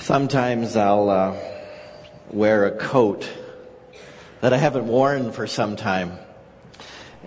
Sometimes 0.00 0.76
I'll 0.76 1.10
uh, 1.10 1.36
wear 2.30 2.64
a 2.64 2.70
coat 2.70 3.30
that 4.40 4.54
I 4.54 4.56
haven't 4.56 4.86
worn 4.86 5.30
for 5.30 5.46
some 5.46 5.76
time. 5.76 6.18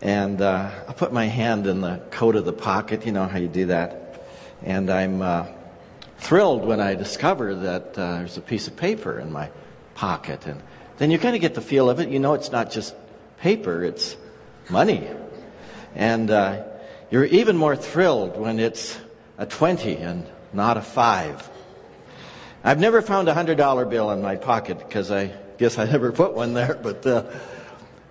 And 0.02 0.42
uh, 0.42 0.72
I'll 0.88 0.96
put 0.96 1.14
my 1.14 1.26
hand 1.26 1.68
in 1.68 1.82
the 1.82 2.02
coat 2.10 2.36
of 2.36 2.46
the 2.46 2.52
pocket. 2.52 3.06
You 3.06 3.12
know 3.12 3.28
how 3.28 3.38
you 3.38 3.48
do 3.48 3.68
that. 3.68 4.26
And 4.64 4.90
I'm 4.90 5.22
uh, 5.22 5.46
thrilled 6.18 6.66
when 6.66 6.82
I 6.82 6.96
discover 6.96 7.54
that 7.54 7.96
uh, 7.96 8.18
there's 8.18 8.38
a 8.38 8.42
piece 8.42 8.68
of 8.68 8.76
paper 8.76 9.20
in 9.20 9.32
my 9.32 9.52
pocket. 9.94 10.48
And 10.48 10.60
then 10.98 11.12
you 11.12 11.20
kind 11.20 11.36
of 11.36 11.42
get 11.42 11.54
the 11.54 11.62
feel 11.62 11.92
of 11.92 12.00
it. 12.00 12.10
You 12.10 12.20
know 12.20 12.34
it's 12.34 12.52
not 12.52 12.72
just 12.72 12.96
paper, 13.38 13.84
it's 13.84 14.18
money. 14.68 15.08
And 15.94 16.32
uh, 16.32 16.64
you're 17.12 17.26
even 17.26 17.56
more 17.56 17.76
thrilled 17.76 18.36
when 18.36 18.60
it's 18.60 19.00
a 19.38 19.46
20 19.46 19.96
and 19.98 20.26
not 20.54 20.78
a 20.78 20.82
5. 20.82 21.52
I've 22.66 22.80
never 22.80 23.02
found 23.02 23.28
a 23.28 23.34
hundred 23.34 23.58
dollar 23.58 23.86
bill 23.86 24.10
in 24.12 24.22
my 24.22 24.38
pocket 24.38 24.80
because 24.80 25.12
I 25.12 25.34
guess 25.58 25.78
I 25.78 25.86
never 25.86 26.12
put 26.14 26.34
one 26.34 26.54
there, 26.54 26.80
but 26.82 27.06
uh, 27.06 27.26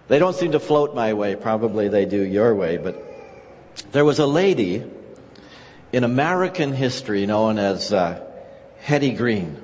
they 0.08 0.18
don't 0.18 0.36
seem 0.36 0.52
to 0.52 0.60
float 0.60 0.94
my 0.94 1.14
way. 1.14 1.36
Probably 1.36 1.88
they 1.88 2.04
do 2.04 2.22
your 2.22 2.54
way. 2.54 2.76
But 2.76 3.02
there 3.92 4.04
was 4.04 4.18
a 4.18 4.26
lady 4.26 4.84
in 5.90 6.04
American 6.04 6.74
history 6.74 7.24
known 7.24 7.58
as 7.58 7.94
uh, 7.94 8.22
Hetty 8.80 9.12
Green, 9.12 9.56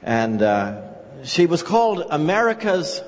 and 0.00 0.40
uh, 0.42 0.82
she 1.24 1.46
was 1.46 1.64
called 1.64 2.06
America's 2.08 3.02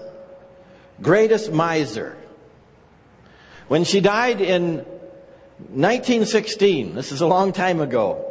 greatest 1.01 1.53
miser. 1.53 2.17
When 3.69 3.85
she 3.85 4.01
died 4.01 4.41
in 4.41 4.79
1916, 4.79 6.97
this 6.97 7.13
is 7.13 7.21
a 7.21 7.29
long 7.29 7.53
time 7.53 7.81
ago, 7.81 8.28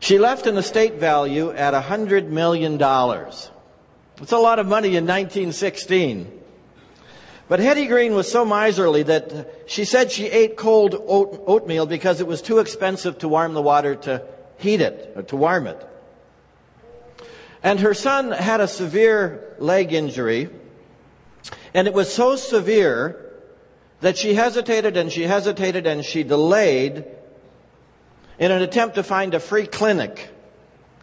she 0.00 0.18
left 0.18 0.46
an 0.46 0.56
estate 0.56 0.94
value 0.94 1.50
at 1.50 1.74
$100 1.74 2.28
million. 2.28 2.74
It's 2.74 4.32
a 4.32 4.38
lot 4.38 4.58
of 4.58 4.66
money 4.66 4.96
in 4.96 5.06
1916. 5.06 6.38
But 7.48 7.60
Hetty 7.60 7.86
Green 7.86 8.14
was 8.14 8.30
so 8.30 8.44
miserly 8.44 9.02
that 9.04 9.64
she 9.66 9.84
said 9.84 10.10
she 10.10 10.26
ate 10.26 10.56
cold 10.56 10.94
oatmeal 10.94 11.84
because 11.84 12.20
it 12.20 12.26
was 12.26 12.40
too 12.40 12.60
expensive 12.60 13.18
to 13.18 13.28
warm 13.28 13.54
the 13.54 13.62
water 13.62 13.94
to 13.96 14.24
heat 14.56 14.80
it, 14.80 15.12
or 15.16 15.22
to 15.24 15.36
warm 15.36 15.66
it. 15.66 15.86
And 17.62 17.80
her 17.80 17.92
son 17.92 18.30
had 18.30 18.60
a 18.60 18.68
severe 18.68 19.54
leg 19.58 19.92
injury, 19.92 20.48
and 21.74 21.88
it 21.88 21.94
was 21.94 22.12
so 22.12 22.36
severe 22.36 23.32
that 24.00 24.16
she 24.16 24.34
hesitated 24.34 24.96
and 24.96 25.12
she 25.12 25.24
hesitated 25.24 25.86
and 25.86 26.04
she 26.04 26.22
delayed 26.22 27.04
in 28.40 28.50
an 28.50 28.62
attempt 28.62 28.96
to 28.96 29.02
find 29.04 29.34
a 29.34 29.38
free 29.38 29.66
clinic 29.66 30.30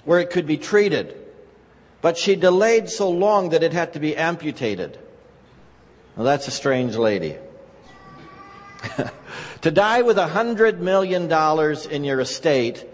where 0.04 0.20
it 0.20 0.32
could 0.32 0.48
be 0.48 0.58
treated. 0.58 1.16
But 2.02 2.18
she 2.18 2.36
delayed 2.36 2.90
so 2.90 3.10
long 3.10 3.50
that 3.50 3.64
it 3.64 3.74
had 3.74 3.94
to 3.94 4.00
be 4.00 4.18
amputated. 4.18 4.98
Well, 6.16 6.26
that's 6.26 6.48
a 6.48 6.52
strange 6.52 6.96
lady. 6.96 7.38
to 9.62 9.72
die 9.72 10.02
with 10.02 10.18
a 10.18 10.28
hundred 10.28 10.82
million 10.82 11.28
dollars 11.28 11.86
in 11.86 12.04
your 12.04 12.20
estate 12.20 12.86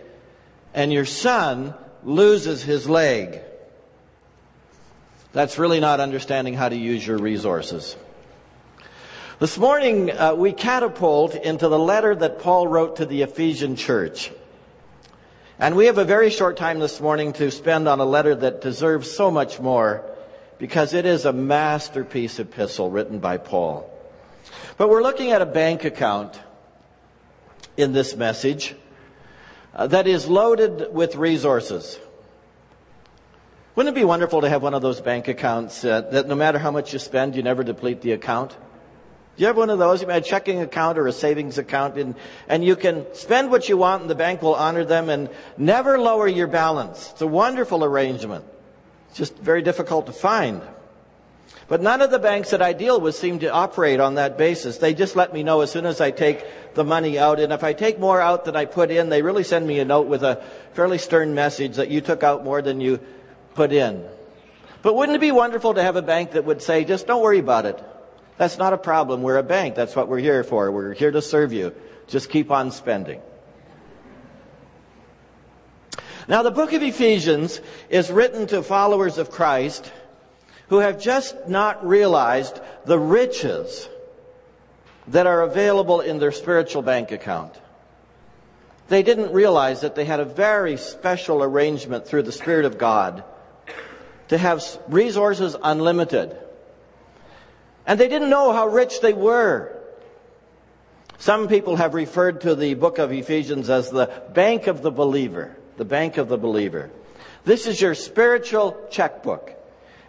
and 0.74 0.92
your 0.92 1.06
son 1.06 1.74
loses 2.04 2.64
his 2.64 2.90
leg. 2.90 3.40
That's 5.32 5.58
really 5.58 5.80
not 5.80 6.00
understanding 6.00 6.54
how 6.54 6.68
to 6.68 6.76
use 6.76 7.06
your 7.06 7.18
resources. 7.18 7.96
This 9.44 9.58
morning, 9.58 10.10
uh, 10.10 10.36
we 10.36 10.54
catapult 10.54 11.36
into 11.36 11.68
the 11.68 11.78
letter 11.78 12.16
that 12.16 12.40
Paul 12.40 12.66
wrote 12.66 12.96
to 12.96 13.06
the 13.06 13.24
Ephesian 13.24 13.76
church. 13.76 14.32
And 15.60 15.76
we 15.76 15.88
have 15.88 15.98
a 15.98 16.06
very 16.06 16.30
short 16.30 16.56
time 16.56 16.80
this 16.80 17.02
morning 17.02 17.34
to 17.34 17.52
spend 17.52 17.90
on 17.90 18.00
a 18.00 18.06
letter 18.06 18.36
that 18.36 18.62
deserves 18.62 19.12
so 19.12 19.30
much 19.30 19.60
more 19.60 20.10
because 20.60 20.94
it 20.94 21.06
is 21.06 21.26
a 21.26 21.34
masterpiece 21.34 22.40
epistle 22.40 22.90
written 22.90 23.20
by 23.20 23.36
Paul. 23.36 23.92
But 24.78 24.90
we're 24.90 25.04
looking 25.04 25.32
at 25.34 25.42
a 25.42 25.46
bank 25.46 25.84
account 25.84 26.40
in 27.76 27.92
this 27.92 28.16
message 28.16 28.78
uh, 29.76 29.88
that 29.88 30.08
is 30.08 30.26
loaded 30.26 30.94
with 30.94 31.18
resources. 31.18 32.00
Wouldn't 33.76 33.94
it 33.94 34.00
be 34.00 34.06
wonderful 34.06 34.40
to 34.40 34.48
have 34.48 34.64
one 34.64 34.74
of 34.74 34.82
those 34.82 35.02
bank 35.02 35.28
accounts 35.28 35.84
uh, 35.84 36.00
that 36.12 36.30
no 36.30 36.36
matter 36.36 36.60
how 36.60 36.72
much 36.72 36.94
you 36.94 37.00
spend, 37.00 37.36
you 37.36 37.44
never 37.44 37.66
deplete 37.66 38.00
the 38.00 38.14
account? 38.14 38.56
You 39.36 39.48
have 39.48 39.58
one 39.58 39.70
of 39.70 39.80
those? 39.80 40.02
You 40.02 40.08
have 40.08 40.22
a 40.22 40.26
checking 40.26 40.62
account 40.62 40.98
or 40.98 41.08
a 41.08 41.12
savings 41.12 41.58
account 41.58 41.98
and, 41.98 42.16
and 42.48 42.64
you 42.64 42.76
can 42.76 43.06
spend 43.16 43.50
what 43.50 43.68
you 43.68 43.78
want 43.78 44.02
and 44.02 44.10
the 44.10 44.16
bank 44.16 44.42
will 44.42 44.56
honor 44.56 44.86
them 44.86 45.10
and 45.10 45.30
never 45.58 45.98
lower 45.98 46.28
your 46.28 46.48
balance. 46.48 47.10
It's 47.12 47.22
a 47.22 47.28
wonderful 47.28 47.84
arrangement. 47.84 48.46
It's 49.10 49.18
just 49.18 49.36
very 49.38 49.64
difficult 49.64 50.06
to 50.06 50.12
find. 50.12 50.62
But 51.68 51.82
none 51.82 52.02
of 52.02 52.12
the 52.12 52.20
banks 52.20 52.52
that 52.52 52.62
I 52.62 52.74
deal 52.74 53.00
with 53.00 53.16
seem 53.16 53.40
to 53.40 53.48
operate 53.48 54.00
on 54.00 54.16
that 54.16 54.38
basis. 54.38 54.78
They 54.78 54.94
just 54.94 55.16
let 55.16 55.34
me 55.34 55.44
know 55.44 55.62
as 55.62 55.72
soon 55.72 55.86
as 55.86 56.02
I 56.02 56.12
take 56.12 56.46
the 56.76 56.84
money 56.84 57.18
out. 57.18 57.40
And 57.40 57.54
if 57.54 57.64
I 57.64 57.74
take 57.74 58.00
more 58.00 58.20
out 58.22 58.46
than 58.46 58.56
I 58.56 58.66
put 58.66 58.92
in, 58.92 59.10
they 59.10 59.22
really 59.22 59.44
send 59.44 59.66
me 59.66 59.80
a 59.80 59.86
note 59.86 60.08
with 60.08 60.24
a 60.24 60.44
fairly 60.74 60.98
stern 60.98 61.34
message 61.34 61.78
that 61.78 61.90
you 61.90 62.02
took 62.02 62.22
out 62.22 62.44
more 62.44 62.62
than 62.62 62.82
you 62.82 63.00
put 63.56 63.72
in. 63.72 64.04
But 64.82 64.96
wouldn't 64.96 65.16
it 65.16 65.22
be 65.22 65.32
wonderful 65.32 65.74
to 65.76 65.82
have 65.82 65.96
a 65.96 66.02
bank 66.02 66.32
that 66.32 66.46
would 66.46 66.62
say, 66.62 66.84
just 66.84 67.08
don't 67.08 67.24
worry 67.24 67.40
about 67.40 67.66
it. 67.66 67.82
That's 68.38 68.58
not 68.58 68.74
a 68.74 68.78
problem. 68.78 69.22
We're 69.22 69.38
a 69.38 69.44
bank. 69.44 69.76
That's 69.76 69.96
what 69.96 70.08
we're 70.08 70.20
here 70.20 70.44
for. 70.44 70.72
We're 70.72 70.94
here 70.94 71.12
to 71.12 71.22
serve 71.22 71.54
you. 71.54 71.74
Just 72.08 72.30
keep 72.30 72.52
on 72.52 72.72
spending. 72.72 73.22
Now, 76.28 76.42
the 76.42 76.52
book 76.52 76.74
of 76.74 76.82
Ephesians 76.82 77.60
is 77.90 78.10
written 78.10 78.48
to 78.48 78.64
followers 78.64 79.18
of 79.18 79.30
Christ 79.30 79.92
who 80.70 80.80
have 80.80 81.00
just 81.00 81.48
not 81.48 81.86
realized 81.86 82.60
the 82.86 82.98
riches 82.98 83.90
that 85.10 85.28
are 85.28 85.42
available 85.42 86.00
in 86.00 86.20
their 86.20 86.32
spiritual 86.32 86.82
bank 86.82 87.12
account. 87.12 87.60
They 88.88 89.04
didn't 89.04 89.34
realize 89.34 89.82
that 89.82 89.96
they 89.96 90.06
had 90.06 90.20
a 90.20 90.26
very 90.26 90.78
special 90.78 91.44
arrangement 91.44 92.08
through 92.08 92.24
the 92.24 92.32
Spirit 92.32 92.66
of 92.66 92.78
God 92.78 93.24
to 94.30 94.38
have 94.38 94.64
resources 94.88 95.56
unlimited 95.62 96.38
and 97.86 98.00
they 98.00 98.08
didn't 98.08 98.30
know 98.30 98.52
how 98.52 98.68
rich 98.68 99.02
they 99.02 99.14
were. 99.14 99.80
Some 101.18 101.48
people 101.48 101.78
have 101.78 101.94
referred 101.94 102.42
to 102.42 102.56
the 102.56 102.74
book 102.74 102.98
of 102.98 103.12
Ephesians 103.12 103.70
as 103.70 103.90
the 103.90 104.12
bank 104.34 104.68
of 104.68 104.82
the 104.82 104.92
believer. 104.92 105.56
The 105.78 105.86
bank 105.86 106.18
of 106.18 106.28
the 106.28 106.38
believer. 106.38 106.92
This 107.46 107.68
is 107.68 107.82
your 107.82 107.96
spiritual 107.96 108.88
checkbook. 108.90 109.52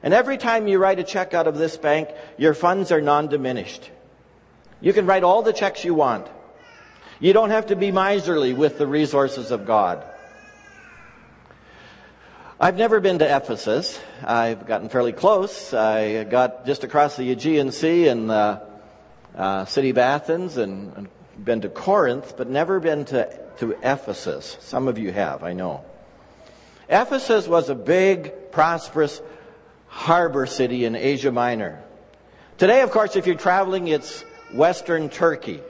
And 0.02 0.12
every 0.12 0.36
time 0.36 0.68
you 0.68 0.78
write 0.78 0.98
a 0.98 1.04
check 1.04 1.32
out 1.32 1.46
of 1.46 1.56
this 1.56 1.76
bank, 1.76 2.10
your 2.36 2.52
funds 2.52 2.92
are 2.92 3.00
non-diminished. 3.00 3.90
You 4.80 4.92
can 4.92 5.06
write 5.06 5.24
all 5.24 5.42
the 5.42 5.52
checks 5.52 5.84
you 5.84 5.94
want. 5.94 6.26
You 7.20 7.32
don't 7.32 7.50
have 7.50 7.66
to 7.66 7.76
be 7.76 7.90
miserly 7.90 8.52
with 8.52 8.76
the 8.76 8.86
resources 8.86 9.50
of 9.50 9.66
God. 9.66 10.04
I've 12.60 12.76
never 12.76 13.00
been 13.00 13.18
to 13.18 13.36
Ephesus. 13.36 13.98
I've 14.22 14.64
gotten 14.64 14.88
fairly 14.88 15.12
close. 15.12 15.74
I 15.74 16.22
got 16.22 16.66
just 16.66 16.84
across 16.84 17.16
the 17.16 17.32
Aegean 17.32 17.72
Sea 17.72 18.06
in 18.06 18.28
the 18.28 18.62
uh, 19.34 19.64
city 19.64 19.90
of 19.90 19.98
Athens 19.98 20.56
and, 20.56 20.92
and 20.96 21.08
been 21.36 21.62
to 21.62 21.68
Corinth, 21.68 22.36
but 22.36 22.48
never 22.48 22.78
been 22.78 23.06
to, 23.06 23.40
to 23.58 23.72
Ephesus. 23.82 24.56
Some 24.60 24.86
of 24.86 24.98
you 24.98 25.10
have, 25.10 25.42
I 25.42 25.52
know. 25.52 25.84
Ephesus 26.88 27.48
was 27.48 27.70
a 27.70 27.74
big, 27.74 28.52
prosperous 28.52 29.20
harbor 29.88 30.46
city 30.46 30.84
in 30.84 30.94
Asia 30.94 31.32
Minor. 31.32 31.82
Today, 32.56 32.82
of 32.82 32.92
course, 32.92 33.16
if 33.16 33.26
you're 33.26 33.34
traveling, 33.34 33.88
it's 33.88 34.24
Western 34.52 35.08
Turkey. 35.08 35.60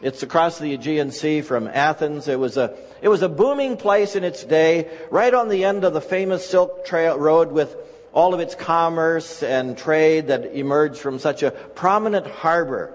It's 0.00 0.22
across 0.22 0.60
the 0.60 0.72
Aegean 0.72 1.10
Sea 1.10 1.40
from 1.40 1.66
Athens. 1.66 2.28
It 2.28 2.38
was 2.38 2.56
a, 2.56 2.76
it 3.00 3.08
was 3.08 3.22
a 3.22 3.28
booming 3.28 3.76
place 3.76 4.16
in 4.16 4.24
its 4.24 4.44
day, 4.44 4.88
right 5.10 5.32
on 5.32 5.48
the 5.48 5.64
end 5.64 5.84
of 5.84 5.92
the 5.92 6.00
famous 6.00 6.48
Silk 6.48 6.84
Trail 6.84 7.18
Road 7.18 7.52
with 7.52 7.76
all 8.12 8.34
of 8.34 8.40
its 8.40 8.54
commerce 8.54 9.42
and 9.42 9.76
trade 9.76 10.28
that 10.28 10.56
emerged 10.56 10.98
from 10.98 11.18
such 11.18 11.42
a 11.42 11.50
prominent 11.50 12.26
harbor. 12.26 12.94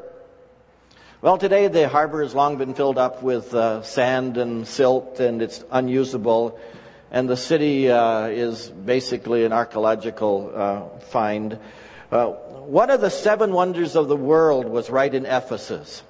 Well, 1.21 1.37
today 1.37 1.69
the 1.69 1.87
harbor 1.87 2.21
has 2.21 2.35
long 2.35 2.57
been 2.57 2.73
filled 2.73 2.97
up 2.97 3.23
with 3.23 3.53
uh, 3.53 3.83
sand 3.83 4.37
and 4.37 4.67
silt 4.67 5.21
and 5.21 5.41
it's 5.41 5.63
unusable. 5.71 6.59
And 7.11 7.29
the 7.29 7.37
city 7.37 7.89
uh, 7.89 8.25
is 8.25 8.69
basically 8.69 9.45
an 9.45 9.53
archaeological 9.53 10.51
uh, 10.53 10.99
find. 10.99 11.57
Uh, 12.11 12.27
one 12.27 12.89
of 12.89 12.99
the 12.99 13.09
seven 13.09 13.53
wonders 13.53 13.95
of 13.95 14.09
the 14.09 14.17
world 14.17 14.65
was 14.65 14.89
right 14.89 15.13
in 15.13 15.25
Ephesus. 15.25 16.03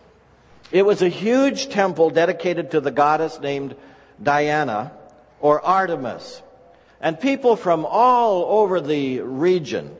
It 0.71 0.85
was 0.85 1.01
a 1.01 1.09
huge 1.09 1.69
temple 1.69 2.09
dedicated 2.09 2.71
to 2.71 2.81
the 2.81 2.91
goddess 2.91 3.39
named 3.39 3.75
Diana 4.21 4.91
or 5.39 5.63
Artemis. 5.63 6.41
And 7.01 7.19
people 7.19 7.55
from 7.55 7.85
all 7.85 8.45
over 8.61 8.79
the 8.79 9.19
region 9.21 9.95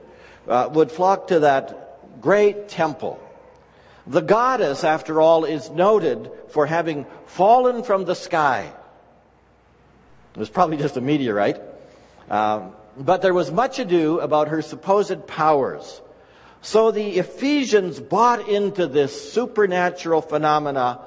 uh, 0.47 0.69
would 0.71 0.91
flock 0.91 1.27
to 1.27 1.39
that 1.39 2.21
great 2.21 2.69
temple. 2.69 3.19
The 4.07 4.21
goddess, 4.21 4.83
after 4.83 5.21
all, 5.21 5.45
is 5.45 5.69
noted 5.69 6.31
for 6.49 6.65
having 6.65 7.05
fallen 7.25 7.83
from 7.83 8.05
the 8.05 8.15
sky. 8.15 8.71
It 10.35 10.39
was 10.39 10.49
probably 10.49 10.77
just 10.77 10.97
a 10.97 11.01
meteorite. 11.01 11.61
Um, 12.29 12.73
but 12.97 13.21
there 13.21 13.33
was 13.33 13.51
much 13.51 13.79
ado 13.79 14.19
about 14.19 14.49
her 14.49 14.61
supposed 14.61 15.27
powers. 15.27 16.01
So 16.63 16.91
the 16.91 17.19
Ephesians 17.19 17.99
bought 17.99 18.47
into 18.47 18.87
this 18.87 19.33
supernatural 19.33 20.21
phenomena, 20.21 21.01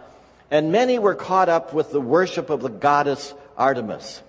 and 0.51 0.71
many 0.71 0.99
were 0.99 1.15
caught 1.15 1.49
up 1.49 1.73
with 1.73 1.91
the 1.91 2.01
worship 2.01 2.51
of 2.51 2.61
the 2.61 2.69
goddess 2.69 3.33
Artemis. 3.57 4.23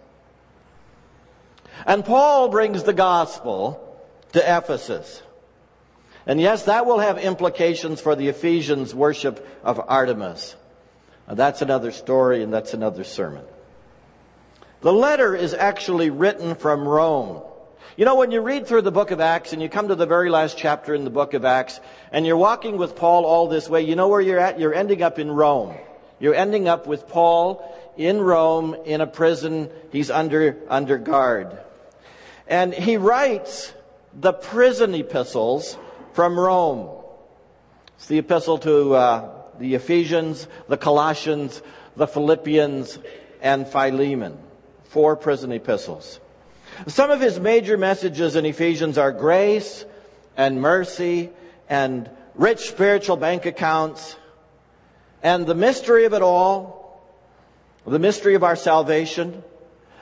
And 1.85 2.05
Paul 2.05 2.47
brings 2.47 2.83
the 2.83 2.93
gospel 2.93 4.01
to 4.31 4.39
Ephesus. 4.39 5.21
And 6.25 6.39
yes, 6.39 6.63
that 6.63 6.85
will 6.85 6.99
have 6.99 7.17
implications 7.17 7.99
for 7.99 8.15
the 8.15 8.29
Ephesians' 8.29 8.95
worship 8.95 9.45
of 9.63 9.81
Artemis. 9.85 10.55
that's 11.27 11.61
another 11.61 11.91
story 11.91 12.41
and 12.41 12.53
that's 12.53 12.73
another 12.73 13.03
sermon. 13.03 13.43
The 14.79 14.93
letter 14.93 15.35
is 15.35 15.53
actually 15.53 16.09
written 16.09 16.55
from 16.55 16.87
Rome. 16.87 17.41
You 17.95 18.05
know, 18.05 18.15
when 18.15 18.31
you 18.31 18.41
read 18.41 18.67
through 18.67 18.81
the 18.81 18.91
book 18.91 19.11
of 19.11 19.19
Acts 19.19 19.53
and 19.53 19.61
you 19.61 19.69
come 19.69 19.87
to 19.87 19.95
the 19.95 20.05
very 20.05 20.29
last 20.29 20.57
chapter 20.57 20.93
in 20.93 21.03
the 21.03 21.09
book 21.09 21.33
of 21.33 21.45
Acts 21.45 21.79
and 22.11 22.25
you're 22.25 22.37
walking 22.37 22.77
with 22.77 22.95
Paul 22.95 23.25
all 23.25 23.47
this 23.47 23.69
way, 23.69 23.81
you 23.81 23.95
know 23.95 24.07
where 24.07 24.21
you're 24.21 24.39
at? 24.39 24.59
You're 24.59 24.73
ending 24.73 25.01
up 25.01 25.17
in 25.17 25.31
Rome. 25.31 25.75
You're 26.19 26.35
ending 26.35 26.67
up 26.67 26.85
with 26.85 27.07
Paul 27.07 27.63
in 27.95 28.21
Rome 28.21 28.75
in 28.85 29.01
a 29.01 29.07
prison. 29.07 29.69
He's 29.91 30.11
under, 30.11 30.57
under 30.69 30.97
guard. 30.97 31.57
And 32.47 32.73
he 32.73 32.97
writes 32.97 33.73
the 34.13 34.33
prison 34.33 34.93
epistles 34.93 35.77
from 36.13 36.39
Rome. 36.39 36.89
It's 37.95 38.07
the 38.07 38.19
epistle 38.19 38.59
to 38.59 38.93
uh, 38.93 39.31
the 39.59 39.75
Ephesians, 39.75 40.47
the 40.67 40.77
Colossians, 40.77 41.61
the 41.95 42.07
Philippians, 42.07 42.99
and 43.41 43.67
Philemon. 43.67 44.37
Four 44.83 45.15
prison 45.15 45.51
epistles. 45.51 46.19
Some 46.85 47.09
of 47.09 47.19
his 47.19 47.39
major 47.39 47.77
messages 47.77 48.35
in 48.35 48.45
Ephesians 48.45 48.97
are 48.97 49.11
grace 49.11 49.83
and 50.35 50.61
mercy 50.61 51.31
and 51.67 52.09
rich 52.35 52.69
spiritual 52.69 53.17
bank 53.17 53.45
accounts 53.47 54.15
and 55.23 55.45
the 55.45 55.55
mystery 55.55 56.05
of 56.05 56.13
it 56.13 56.21
all, 56.21 57.01
the 57.85 57.99
mystery 57.99 58.35
of 58.35 58.43
our 58.43 58.55
salvation, 58.55 59.43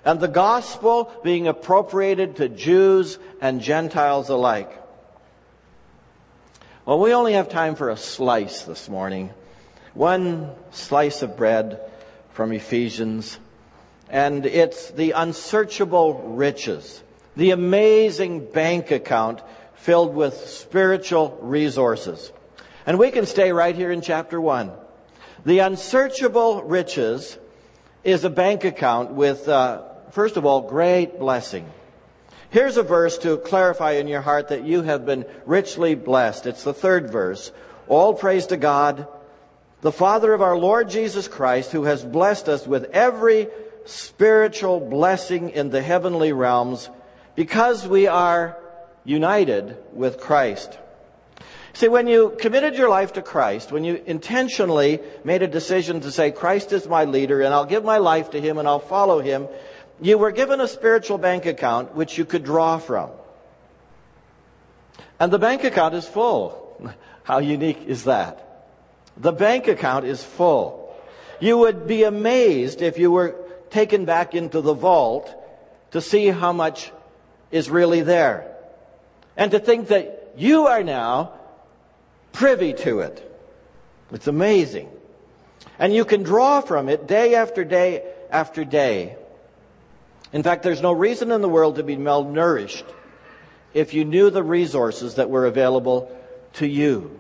and 0.03 0.19
the 0.19 0.27
gospel 0.27 1.11
being 1.23 1.47
appropriated 1.47 2.35
to 2.35 2.49
Jews 2.49 3.17
and 3.41 3.61
Gentiles 3.61 4.29
alike. 4.29 4.71
Well, 6.85 6.99
we 6.99 7.13
only 7.13 7.33
have 7.33 7.49
time 7.49 7.75
for 7.75 7.89
a 7.89 7.97
slice 7.97 8.63
this 8.63 8.87
morning. 8.87 9.31
One 9.95 10.51
slice 10.71 11.21
of 11.21 11.37
bread 11.37 11.79
from 12.33 12.51
Ephesians 12.51 13.39
and 14.15 14.45
it's 14.45 14.91
the 14.91 15.11
unsearchable 15.11 16.13
riches, 16.13 17.03
the 17.35 17.51
amazing 17.51 18.49
bank 18.49 18.89
account 18.89 19.41
filled 19.73 20.15
with 20.15 20.35
spiritual 20.47 21.37
resources. 21.41 22.31
And 22.85 22.97
we 22.97 23.11
can 23.11 23.25
stay 23.25 23.51
right 23.51 23.75
here 23.75 23.91
in 23.91 23.99
chapter 23.99 24.39
one. 24.39 24.71
The 25.45 25.59
unsearchable 25.59 26.63
riches 26.63 27.37
is 28.05 28.23
a 28.23 28.29
bank 28.29 28.63
account 28.63 29.11
with, 29.11 29.49
uh, 29.49 29.83
first 30.11 30.37
of 30.37 30.45
all, 30.45 30.61
great 30.61 31.19
blessing. 31.19 31.69
Here's 32.51 32.77
a 32.77 32.83
verse 32.83 33.17
to 33.17 33.35
clarify 33.35 33.95
in 33.95 34.07
your 34.07 34.21
heart 34.21 34.47
that 34.47 34.63
you 34.63 34.81
have 34.83 35.05
been 35.05 35.25
richly 35.45 35.93
blessed. 35.93 36.45
It's 36.45 36.63
the 36.63 36.73
third 36.73 37.11
verse. 37.11 37.51
All 37.89 38.13
praise 38.13 38.47
to 38.47 38.55
God, 38.55 39.09
the 39.81 39.91
Father 39.91 40.33
of 40.33 40.41
our 40.41 40.57
Lord 40.57 40.89
Jesus 40.89 41.27
Christ, 41.27 41.73
who 41.73 41.83
has 41.83 42.01
blessed 42.01 42.47
us 42.47 42.65
with 42.65 42.85
every 42.91 43.49
spiritual 43.85 44.79
blessing 44.79 45.49
in 45.49 45.69
the 45.69 45.81
heavenly 45.81 46.33
realms 46.33 46.89
because 47.35 47.87
we 47.87 48.07
are 48.07 48.57
united 49.03 49.77
with 49.93 50.19
Christ. 50.19 50.77
See, 51.73 51.89
when 51.89 52.07
you 52.07 52.35
committed 52.39 52.75
your 52.75 52.89
life 52.89 53.13
to 53.13 53.21
Christ, 53.21 53.71
when 53.71 53.83
you 53.83 54.01
intentionally 54.05 55.01
made 55.23 55.41
a 55.41 55.47
decision 55.47 55.99
to 56.01 56.11
say, 56.11 56.31
Christ 56.31 56.71
is 56.71 56.87
my 56.87 57.03
leader 57.03 57.41
and 57.41 57.53
I'll 57.53 57.65
give 57.65 57.83
my 57.83 57.97
life 57.97 58.31
to 58.31 58.41
Him 58.41 58.57
and 58.57 58.67
I'll 58.67 58.79
follow 58.79 59.19
Him, 59.19 59.47
you 60.01 60.17
were 60.17 60.31
given 60.31 60.61
a 60.61 60.67
spiritual 60.67 61.17
bank 61.17 61.45
account 61.45 61.93
which 61.93 62.17
you 62.17 62.25
could 62.25 62.43
draw 62.43 62.77
from. 62.77 63.11
And 65.19 65.31
the 65.31 65.39
bank 65.39 65.63
account 65.63 65.95
is 65.95 66.07
full. 66.07 66.81
How 67.23 67.39
unique 67.39 67.83
is 67.87 68.05
that? 68.05 68.71
The 69.17 69.31
bank 69.31 69.67
account 69.67 70.05
is 70.05 70.23
full. 70.23 70.95
You 71.39 71.57
would 71.57 71.87
be 71.87 72.03
amazed 72.03 72.81
if 72.81 72.97
you 72.97 73.11
were 73.11 73.35
taken 73.75 74.05
back 74.05 74.33
into 74.33 74.61
the 74.61 74.73
vault 74.73 75.29
to 75.91 75.99
see 75.99 76.27
how 76.27 76.53
much 76.53 76.91
is 77.51 77.69
really 77.69 78.01
there. 78.01 78.55
And 79.35 79.51
to 79.51 79.59
think 79.59 79.89
that 79.89 80.31
you 80.37 80.67
are 80.67 80.81
now 80.81 81.33
privy 82.31 82.71
to 82.73 83.01
it. 83.01 83.21
It's 84.13 84.27
amazing. 84.27 84.89
And 85.77 85.93
you 85.93 86.05
can 86.05 86.23
draw 86.23 86.61
from 86.61 86.87
it 86.87 87.05
day 87.05 87.35
after 87.35 87.65
day 87.65 88.03
after 88.31 88.63
day. 88.63 89.17
In 90.31 90.41
fact, 90.41 90.63
there's 90.63 90.81
no 90.81 90.93
reason 90.93 91.31
in 91.31 91.41
the 91.41 91.49
world 91.49 91.75
to 91.75 91.83
be 91.83 91.97
malnourished 91.97 92.85
if 93.73 93.93
you 93.93 94.05
knew 94.05 94.29
the 94.29 94.43
resources 94.43 95.15
that 95.15 95.29
were 95.29 95.45
available 95.45 96.09
to 96.53 96.65
you. 96.65 97.19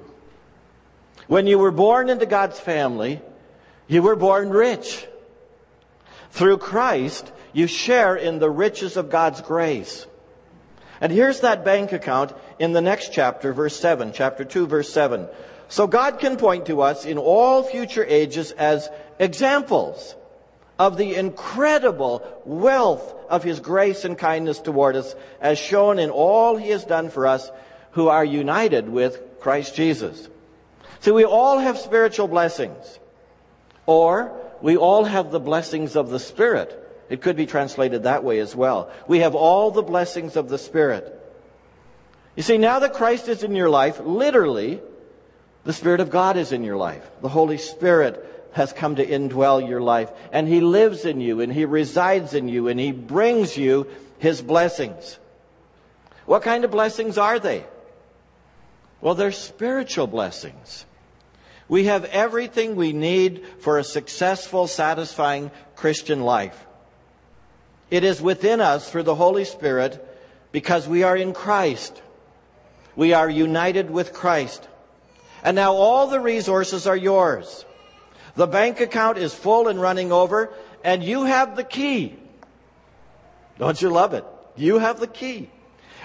When 1.27 1.47
you 1.47 1.59
were 1.59 1.71
born 1.71 2.09
into 2.09 2.25
God's 2.25 2.59
family, 2.59 3.19
you 3.87 4.01
were 4.01 4.15
born 4.15 4.51
rich. 4.51 5.05
Through 6.35 6.57
Christ, 6.57 7.31
you 7.53 7.65
share 7.65 8.17
in 8.17 8.39
the 8.39 8.49
riches 8.49 8.97
of 8.97 9.09
God's 9.09 9.39
grace. 9.39 10.05
And 10.99 11.09
here's 11.09 11.39
that 11.39 11.63
bank 11.63 11.93
account 11.93 12.33
in 12.59 12.73
the 12.73 12.81
next 12.81 13.13
chapter, 13.13 13.53
verse 13.53 13.79
7, 13.79 14.11
chapter 14.13 14.43
2, 14.43 14.67
verse 14.67 14.91
7. 14.91 15.29
So 15.69 15.87
God 15.87 16.19
can 16.19 16.35
point 16.35 16.65
to 16.65 16.81
us 16.81 17.05
in 17.05 17.17
all 17.17 17.63
future 17.63 18.03
ages 18.03 18.51
as 18.51 18.89
examples 19.17 20.13
of 20.77 20.97
the 20.97 21.15
incredible 21.15 22.21
wealth 22.43 23.15
of 23.29 23.41
His 23.41 23.61
grace 23.61 24.03
and 24.03 24.17
kindness 24.17 24.59
toward 24.59 24.97
us 24.97 25.15
as 25.39 25.57
shown 25.57 25.99
in 25.99 26.09
all 26.09 26.57
He 26.57 26.71
has 26.71 26.83
done 26.83 27.09
for 27.09 27.27
us 27.27 27.49
who 27.91 28.09
are 28.09 28.25
united 28.25 28.89
with 28.89 29.39
Christ 29.39 29.73
Jesus. 29.73 30.27
See, 30.99 31.11
we 31.11 31.23
all 31.23 31.59
have 31.59 31.77
spiritual 31.77 32.27
blessings. 32.27 32.99
Or 33.85 34.44
we 34.61 34.77
all 34.77 35.03
have 35.05 35.31
the 35.31 35.39
blessings 35.39 35.95
of 35.95 36.09
the 36.09 36.19
Spirit. 36.19 36.81
It 37.09 37.21
could 37.21 37.35
be 37.35 37.45
translated 37.45 38.03
that 38.03 38.23
way 38.23 38.39
as 38.39 38.55
well. 38.55 38.89
We 39.07 39.19
have 39.19 39.35
all 39.35 39.71
the 39.71 39.83
blessings 39.83 40.35
of 40.35 40.49
the 40.49 40.57
Spirit. 40.57 41.11
You 42.35 42.43
see, 42.43 42.57
now 42.57 42.79
that 42.79 42.93
Christ 42.93 43.27
is 43.27 43.43
in 43.43 43.55
your 43.55 43.69
life, 43.69 43.99
literally, 43.99 44.81
the 45.63 45.73
Spirit 45.73 45.99
of 45.99 46.09
God 46.09 46.37
is 46.37 46.51
in 46.51 46.63
your 46.63 46.77
life. 46.77 47.07
The 47.21 47.29
Holy 47.29 47.57
Spirit 47.57 48.49
has 48.53 48.73
come 48.73 48.95
to 48.95 49.05
indwell 49.05 49.67
your 49.67 49.81
life. 49.81 50.11
And 50.31 50.47
He 50.47 50.61
lives 50.61 51.05
in 51.05 51.21
you, 51.21 51.41
and 51.41 51.51
He 51.51 51.65
resides 51.65 52.33
in 52.33 52.47
you, 52.47 52.67
and 52.67 52.79
He 52.79 52.91
brings 52.91 53.57
you 53.57 53.87
His 54.17 54.41
blessings. 54.41 55.19
What 56.25 56.41
kind 56.41 56.63
of 56.63 56.71
blessings 56.71 57.17
are 57.17 57.39
they? 57.39 57.65
Well, 59.01 59.13
they're 59.13 59.31
spiritual 59.31 60.07
blessings. 60.07 60.85
We 61.67 61.85
have 61.85 62.05
everything 62.05 62.75
we 62.75 62.93
need 62.93 63.43
for 63.59 63.79
a 63.79 63.83
successful, 63.83 64.67
satisfying 64.67 65.51
Christian 65.75 66.21
life. 66.21 66.65
It 67.89 68.03
is 68.03 68.21
within 68.21 68.61
us 68.61 68.89
through 68.89 69.03
the 69.03 69.15
Holy 69.15 69.45
Spirit 69.45 70.03
because 70.51 70.87
we 70.87 71.03
are 71.03 71.17
in 71.17 71.33
Christ. 71.33 72.01
We 72.95 73.13
are 73.13 73.29
united 73.29 73.89
with 73.89 74.13
Christ. 74.13 74.67
And 75.43 75.55
now 75.55 75.73
all 75.73 76.07
the 76.07 76.19
resources 76.19 76.87
are 76.87 76.95
yours. 76.95 77.65
The 78.35 78.47
bank 78.47 78.79
account 78.79 79.17
is 79.17 79.33
full 79.33 79.67
and 79.67 79.79
running 79.79 80.11
over, 80.11 80.53
and 80.83 81.03
you 81.03 81.23
have 81.23 81.55
the 81.55 81.63
key. 81.63 82.15
Don't 83.57 83.81
you 83.81 83.89
love 83.89 84.13
it? 84.13 84.25
You 84.55 84.79
have 84.79 84.99
the 84.99 85.07
key. 85.07 85.49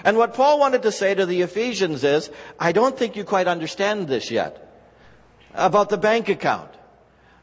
And 0.03 0.17
what 0.17 0.33
Paul 0.33 0.59
wanted 0.59 0.83
to 0.83 0.91
say 0.91 1.13
to 1.13 1.25
the 1.25 1.41
Ephesians 1.41 2.03
is, 2.03 2.31
I 2.59 2.71
don't 2.71 2.97
think 2.97 3.15
you 3.15 3.23
quite 3.23 3.47
understand 3.47 4.07
this 4.07 4.31
yet 4.31 4.70
about 5.53 5.89
the 5.89 5.97
bank 5.97 6.29
account. 6.29 6.69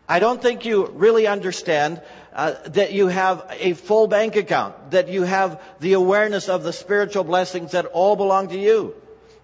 I 0.08 0.20
don't 0.20 0.40
think 0.40 0.64
you 0.64 0.86
really 0.86 1.26
understand 1.26 2.00
uh, 2.32 2.54
that 2.68 2.92
you 2.92 3.08
have 3.08 3.44
a 3.60 3.74
full 3.74 4.06
bank 4.06 4.36
account, 4.36 4.92
that 4.92 5.08
you 5.08 5.22
have 5.22 5.60
the 5.80 5.92
awareness 5.92 6.48
of 6.48 6.62
the 6.62 6.72
spiritual 6.72 7.24
blessings 7.24 7.72
that 7.72 7.86
all 7.86 8.16
belong 8.16 8.48
to 8.48 8.58
you, 8.58 8.94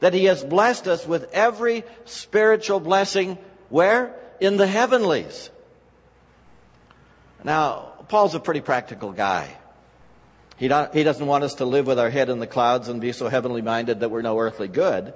that 0.00 0.14
He 0.14 0.24
has 0.24 0.42
blessed 0.42 0.88
us 0.88 1.06
with 1.06 1.30
every 1.32 1.84
spiritual 2.06 2.80
blessing. 2.80 3.36
Where? 3.68 4.14
In 4.40 4.56
the 4.56 4.66
heavenlies. 4.66 5.50
Now, 7.42 7.92
Paul's 8.08 8.34
a 8.34 8.40
pretty 8.40 8.62
practical 8.62 9.12
guy. 9.12 9.54
He, 10.56 10.66
he 10.66 11.02
doesn't 11.02 11.26
want 11.26 11.44
us 11.44 11.56
to 11.56 11.64
live 11.64 11.86
with 11.86 11.98
our 11.98 12.10
head 12.10 12.30
in 12.30 12.38
the 12.38 12.46
clouds 12.46 12.88
and 12.88 13.00
be 13.00 13.12
so 13.12 13.28
heavenly 13.28 13.60
minded 13.60 14.00
that 14.00 14.10
we're 14.10 14.22
no 14.22 14.38
earthly 14.38 14.68
good. 14.68 15.12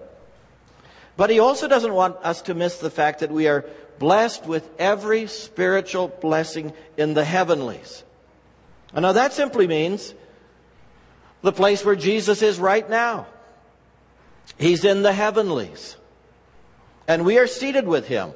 But 1.18 1.30
he 1.30 1.40
also 1.40 1.66
doesn't 1.66 1.92
want 1.92 2.16
us 2.22 2.42
to 2.42 2.54
miss 2.54 2.78
the 2.78 2.90
fact 2.90 3.18
that 3.20 3.32
we 3.32 3.48
are 3.48 3.64
blessed 3.98 4.46
with 4.46 4.70
every 4.78 5.26
spiritual 5.26 6.06
blessing 6.06 6.72
in 6.96 7.14
the 7.14 7.24
heavenlies. 7.24 8.04
And 8.94 9.02
now 9.02 9.10
that 9.10 9.32
simply 9.32 9.66
means 9.66 10.14
the 11.42 11.50
place 11.50 11.84
where 11.84 11.96
Jesus 11.96 12.40
is 12.40 12.60
right 12.60 12.88
now. 12.88 13.26
He's 14.58 14.84
in 14.84 15.02
the 15.02 15.12
heavenlies. 15.12 15.96
And 17.08 17.24
we 17.24 17.38
are 17.38 17.48
seated 17.48 17.88
with 17.88 18.06
him. 18.06 18.30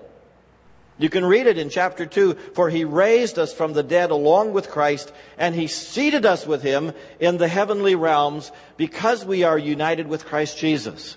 You 0.98 1.08
can 1.08 1.24
read 1.24 1.46
it 1.46 1.58
in 1.58 1.70
chapter 1.70 2.04
2. 2.04 2.34
For 2.54 2.68
he 2.68 2.84
raised 2.84 3.38
us 3.38 3.54
from 3.54 3.74
the 3.74 3.84
dead 3.84 4.10
along 4.10 4.54
with 4.54 4.70
Christ, 4.70 5.12
and 5.38 5.54
he 5.54 5.68
seated 5.68 6.26
us 6.26 6.48
with 6.48 6.62
him 6.62 6.94
in 7.20 7.36
the 7.36 7.46
heavenly 7.46 7.94
realms 7.94 8.50
because 8.76 9.24
we 9.24 9.44
are 9.44 9.56
united 9.56 10.08
with 10.08 10.26
Christ 10.26 10.58
Jesus. 10.58 11.16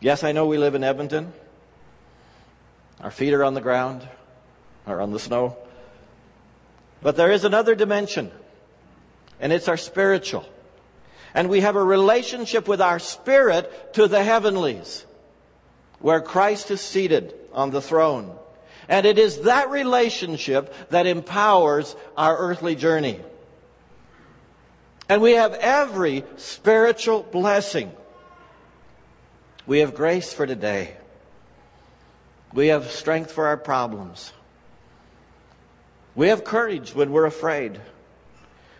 Yes, 0.00 0.24
I 0.24 0.32
know 0.32 0.46
we 0.46 0.56
live 0.56 0.74
in 0.74 0.82
Edmonton. 0.82 1.30
Our 3.02 3.10
feet 3.10 3.34
are 3.34 3.44
on 3.44 3.52
the 3.52 3.60
ground 3.60 4.06
or 4.86 5.02
on 5.02 5.12
the 5.12 5.18
snow. 5.18 5.58
But 7.02 7.16
there 7.16 7.30
is 7.30 7.44
another 7.44 7.74
dimension, 7.74 8.30
and 9.40 9.52
it's 9.52 9.68
our 9.68 9.76
spiritual. 9.76 10.46
And 11.34 11.50
we 11.50 11.60
have 11.60 11.76
a 11.76 11.84
relationship 11.84 12.66
with 12.66 12.80
our 12.80 12.98
spirit 12.98 13.94
to 13.94 14.08
the 14.08 14.24
heavenlies, 14.24 15.04
where 15.98 16.22
Christ 16.22 16.70
is 16.70 16.80
seated 16.80 17.34
on 17.52 17.70
the 17.70 17.82
throne. 17.82 18.34
And 18.88 19.04
it 19.04 19.18
is 19.18 19.42
that 19.42 19.70
relationship 19.70 20.74
that 20.88 21.06
empowers 21.06 21.94
our 22.16 22.36
earthly 22.38 22.74
journey. 22.74 23.20
And 25.10 25.20
we 25.20 25.32
have 25.32 25.52
every 25.54 26.24
spiritual 26.36 27.22
blessing. 27.22 27.92
We 29.70 29.78
have 29.78 29.94
grace 29.94 30.32
for 30.32 30.48
today. 30.48 30.96
We 32.52 32.66
have 32.68 32.90
strength 32.90 33.30
for 33.30 33.46
our 33.46 33.56
problems. 33.56 34.32
We 36.16 36.26
have 36.26 36.42
courage 36.42 36.92
when 36.92 37.12
we're 37.12 37.24
afraid. 37.24 37.80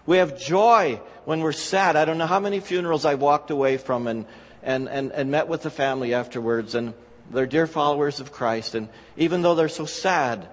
We 0.04 0.16
have 0.16 0.37
joy 0.37 1.00
when 1.26 1.42
we're 1.42 1.52
sad. 1.52 1.94
I 1.94 2.04
don't 2.04 2.18
know 2.18 2.26
how 2.26 2.40
many 2.40 2.59
funerals 2.59 3.04
I 3.04 3.14
walked 3.14 3.52
away 3.52 3.76
from 3.76 4.09
and, 4.09 4.26
and, 4.64 4.88
and, 4.88 5.12
and 5.12 5.30
met 5.30 5.47
with 5.47 5.62
the 5.62 5.70
family 5.70 6.12
afterwards, 6.12 6.75
and 6.75 6.92
they're 7.30 7.47
dear 7.47 7.68
followers 7.68 8.18
of 8.18 8.32
Christ. 8.32 8.75
And 8.75 8.88
even 9.16 9.42
though 9.42 9.54
they're 9.54 9.68
so 9.68 9.87
sad, 9.87 10.49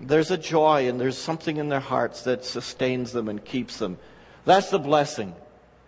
there's 0.00 0.32
a 0.32 0.38
joy 0.38 0.88
and 0.88 1.00
there's 1.00 1.16
something 1.16 1.58
in 1.58 1.68
their 1.68 1.78
hearts 1.78 2.22
that 2.22 2.44
sustains 2.44 3.12
them 3.12 3.28
and 3.28 3.44
keeps 3.44 3.76
them. 3.76 4.00
That's 4.44 4.70
the 4.70 4.80
blessing. 4.80 5.36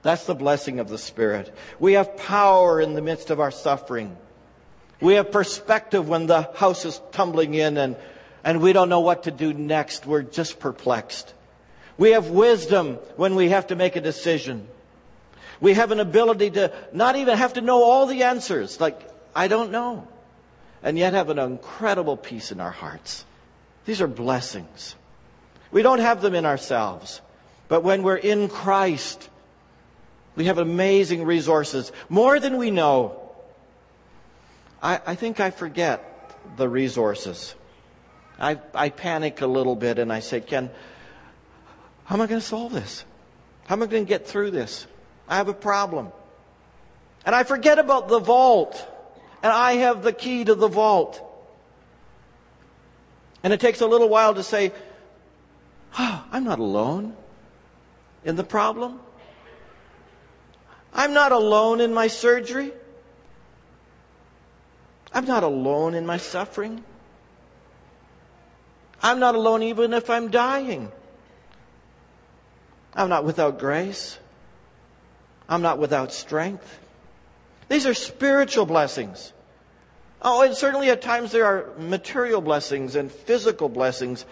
That's 0.05 0.27
the 0.27 0.35
blessing 0.35 0.81
of 0.81 0.89
the 0.91 0.99
Spirit. 0.99 1.53
We 1.81 1.95
have 1.95 2.19
power 2.19 2.79
in 2.79 2.93
the 2.93 3.01
midst 3.01 3.31
of 3.31 3.41
our 3.41 3.51
suffering. 3.51 4.15
We 5.01 5.15
have 5.15 5.33
perspective 5.33 6.07
when 6.07 6.27
the 6.27 6.43
house 6.55 6.85
is 6.85 7.01
tumbling 7.11 7.55
in 7.55 7.79
and, 7.79 7.97
and 8.45 8.61
we 8.61 8.75
don't 8.75 8.91
know 8.91 9.01
what 9.01 9.23
to 9.23 9.31
do 9.31 9.55
next. 9.55 10.05
We're 10.05 10.23
just 10.23 10.61
perplexed. 10.61 11.33
We 11.97 12.11
have 12.11 12.29
wisdom 12.29 12.97
when 13.17 13.35
we 13.35 13.49
have 13.49 13.69
to 13.69 13.77
make 13.77 13.97
a 13.97 14.01
decision. 14.03 14.69
We 15.59 15.73
have 15.73 15.91
an 15.91 16.01
ability 16.01 16.51
to 16.51 16.71
not 16.93 17.17
even 17.17 17.39
have 17.39 17.55
to 17.55 17.63
know 17.63 17.83
all 17.83 18.05
the 18.05 18.25
answers. 18.25 18.81
Like, 18.81 19.01
I 19.35 19.49
don't 19.49 19.71
know. 19.71 20.07
And 20.83 20.99
yet 20.99 21.15
have 21.15 21.31
an 21.31 21.39
incredible 21.39 22.19
peace 22.19 22.53
in 22.53 22.61
our 22.61 22.71
hearts. 22.71 23.25
These 23.87 24.03
are 24.03 24.07
blessings. 24.07 24.97
We 25.71 25.81
don't 25.81 26.01
have 26.01 26.21
them 26.21 26.35
in 26.35 26.45
ourselves. 26.45 27.23
But 27.69 27.83
when 27.83 28.03
we're 28.03 28.17
in 28.17 28.51
Christ, 28.51 29.31
we 30.37 30.47
have 30.47 30.59
amazing 30.59 31.25
resources. 31.25 31.93
More 32.09 32.41
than 32.41 32.57
we 32.57 32.71
know. 32.71 33.21
I, 34.83 35.01
I 35.07 35.15
think 35.15 35.41
I 35.41 35.51
forget 35.51 36.37
the 36.57 36.69
resources. 36.69 37.55
I, 38.39 38.59
I 38.75 38.89
panic 38.89 39.41
a 39.41 39.47
little 39.47 39.77
bit 39.77 39.99
and 39.99 40.13
I 40.13 40.21
say, 40.21 40.41
Ken, 40.41 40.71
how 42.05 42.17
am 42.17 42.21
I 42.21 42.27
going 42.27 42.41
to 42.41 42.47
solve 42.47 42.73
this? 42.73 43.05
How 43.67 43.77
am 43.77 43.83
I 43.83 43.87
going 43.87 44.05
to 44.05 44.09
get 44.09 44.27
through 44.27 44.51
this? 44.51 44.87
I 45.29 45.37
have 45.37 45.49
a 45.49 45.55
problem. 45.55 46.13
And 47.25 47.35
I 47.35 47.45
forget 47.45 47.79
about 47.79 48.09
the 48.09 48.19
vault. 48.19 48.91
And 49.43 49.53
I 49.53 49.75
have 49.75 50.03
the 50.03 50.13
key 50.13 50.45
to 50.45 50.55
the 50.55 50.69
vault. 50.69 51.23
And 53.43 53.53
it 53.53 53.61
takes 53.61 53.81
a 53.81 53.87
little 53.87 54.09
while 54.09 54.35
to 54.35 54.43
say, 54.43 54.73
oh, 55.99 56.25
I'm 56.33 56.45
not 56.45 56.59
alone 56.59 57.17
in 58.25 58.37
the 58.37 58.45
problem. 58.45 59.01
I'm 60.95 61.13
not 61.13 61.33
alone 61.33 61.81
in 61.81 61.93
my 61.93 62.07
surgery. 62.07 62.73
I'm 65.13 65.27
not 65.27 65.43
alone 65.43 65.95
in 65.95 66.07
my 66.07 66.17
suffering. 66.17 66.85
I'm 69.03 69.19
not 69.19 69.35
alone 69.35 69.63
even 69.63 69.93
if 69.93 70.09
I'm 70.09 70.31
dying. 70.31 70.91
I'm 72.95 73.09
not 73.09 73.25
without 73.25 73.59
grace. 73.59 74.19
I'm 75.49 75.63
not 75.63 75.79
without 75.79 76.13
strength. 76.13 76.79
These 77.69 77.87
are 77.87 77.95
spiritual 77.95 78.67
blessings. 78.67 79.33
Oh, 80.23 80.43
and 80.43 80.55
certainly 80.55 80.91
at 80.91 81.03
times 81.03 81.33
there 81.33 81.45
are 81.45 81.69
material 81.79 82.41
blessings 82.41 82.97
and 82.97 83.11
physical 83.11 83.69
blessings. 83.69 84.25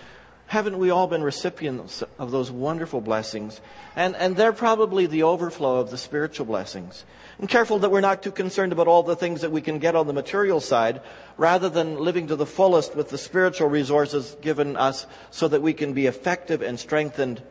Haven't 0.53 0.77
we 0.77 0.91
all 0.91 1.07
been 1.07 1.23
recipients 1.23 2.05
of 2.19 2.31
those 2.31 2.51
wonderful 2.51 3.01
blessings? 3.01 3.59
And, 3.97 4.15
and 4.15 4.37
they're 4.37 4.53
probably 4.53 5.07
the 5.07 5.23
overflow 5.23 5.81
of 5.81 5.91
the 5.91 5.97
spiritual 5.97 6.45
blessings. 6.45 7.07
And 7.39 7.49
careful 7.49 7.79
that 7.79 7.91
we're 7.91 8.03
not 8.03 8.23
too 8.23 8.33
concerned 8.33 8.71
about 8.71 8.87
all 8.87 9.03
the 9.03 9.17
things 9.17 9.41
that 9.41 9.51
we 9.51 9.63
can 9.63 9.79
get 9.79 9.97
on 9.97 10.07
the 10.07 10.13
material 10.13 10.61
side, 10.61 11.01
rather 11.39 11.71
than 11.71 11.97
living 11.97 12.27
to 12.27 12.37
the 12.37 12.45
fullest 12.45 12.95
with 12.95 13.09
the 13.09 13.17
spiritual 13.17 13.71
resources 13.71 14.37
given 14.43 14.77
us 14.77 15.07
so 15.31 15.49
that 15.49 15.63
we 15.63 15.73
can 15.73 15.95
be 15.95 16.05
effective 16.05 16.61
and 16.61 16.79
strengthened 16.79 17.43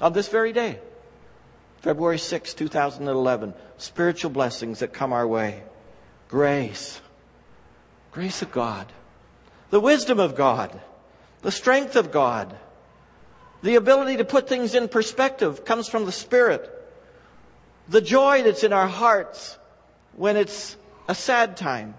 on 0.00 0.12
this 0.12 0.26
very 0.26 0.52
day, 0.52 0.80
February 1.82 2.18
6, 2.18 2.52
2011, 2.52 3.54
spiritual 3.78 4.32
blessings 4.32 4.80
that 4.80 4.92
come 4.92 5.12
our 5.12 5.24
way. 5.24 5.62
Grace. 6.26 7.00
Grace 8.10 8.42
of 8.42 8.50
God. 8.50 8.88
The 9.70 9.78
wisdom 9.78 10.18
of 10.18 10.34
God. 10.34 10.80
The 11.42 11.52
strength 11.52 11.96
of 11.96 12.10
God. 12.10 12.56
The 13.62 13.76
ability 13.76 14.18
to 14.18 14.24
put 14.24 14.48
things 14.48 14.74
in 14.74 14.88
perspective 14.88 15.64
comes 15.64 15.88
from 15.88 16.06
the 16.06 16.12
Spirit. 16.12 16.68
The 17.88 18.00
joy 18.00 18.42
that's 18.42 18.64
in 18.64 18.72
our 18.72 18.86
hearts 18.86 19.58
when 20.16 20.36
it's 20.36 20.76
a 21.08 21.14
sad 21.14 21.56
time. 21.56 21.94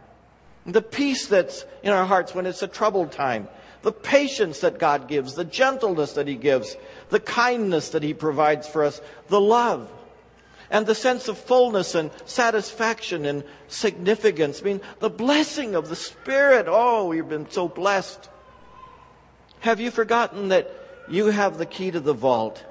The 0.65 0.81
peace 0.81 1.27
that's 1.27 1.65
in 1.83 1.91
our 1.91 2.05
hearts 2.05 2.33
when 2.33 2.45
it's 2.45 2.61
a 2.61 2.67
troubled 2.67 3.11
time. 3.11 3.47
The 3.81 3.91
patience 3.91 4.59
that 4.59 4.79
God 4.79 5.07
gives. 5.07 5.33
The 5.33 5.45
gentleness 5.45 6.13
that 6.13 6.27
He 6.27 6.35
gives 6.35 6.77
the 7.11 7.19
kindness 7.19 7.89
that 7.89 8.01
He 8.01 8.13
provides 8.13 8.67
for 8.67 8.83
us, 8.83 8.99
the 9.27 9.39
love, 9.39 9.91
and 10.71 10.85
the 10.85 10.95
sense 10.95 11.27
of 11.27 11.37
fullness 11.37 11.93
and 11.93 12.09
satisfaction 12.25 13.25
and 13.25 13.43
significance. 13.67 14.61
I 14.61 14.65
mean, 14.65 14.81
the 14.99 15.09
blessing 15.09 15.75
of 15.75 15.89
the 15.89 15.95
Spirit. 15.95 16.65
Oh, 16.69 17.07
we've 17.07 17.27
been 17.27 17.49
so 17.51 17.67
blessed. 17.67 18.29
Have 19.61 19.79
you 19.79 19.91
forgotten 19.91 20.49
that 20.49 20.71
you 21.07 21.27
have 21.27 21.57
the 21.57 21.65
key 21.65 21.91
to 21.91 21.99
the 21.99 22.13
vault? 22.13 22.63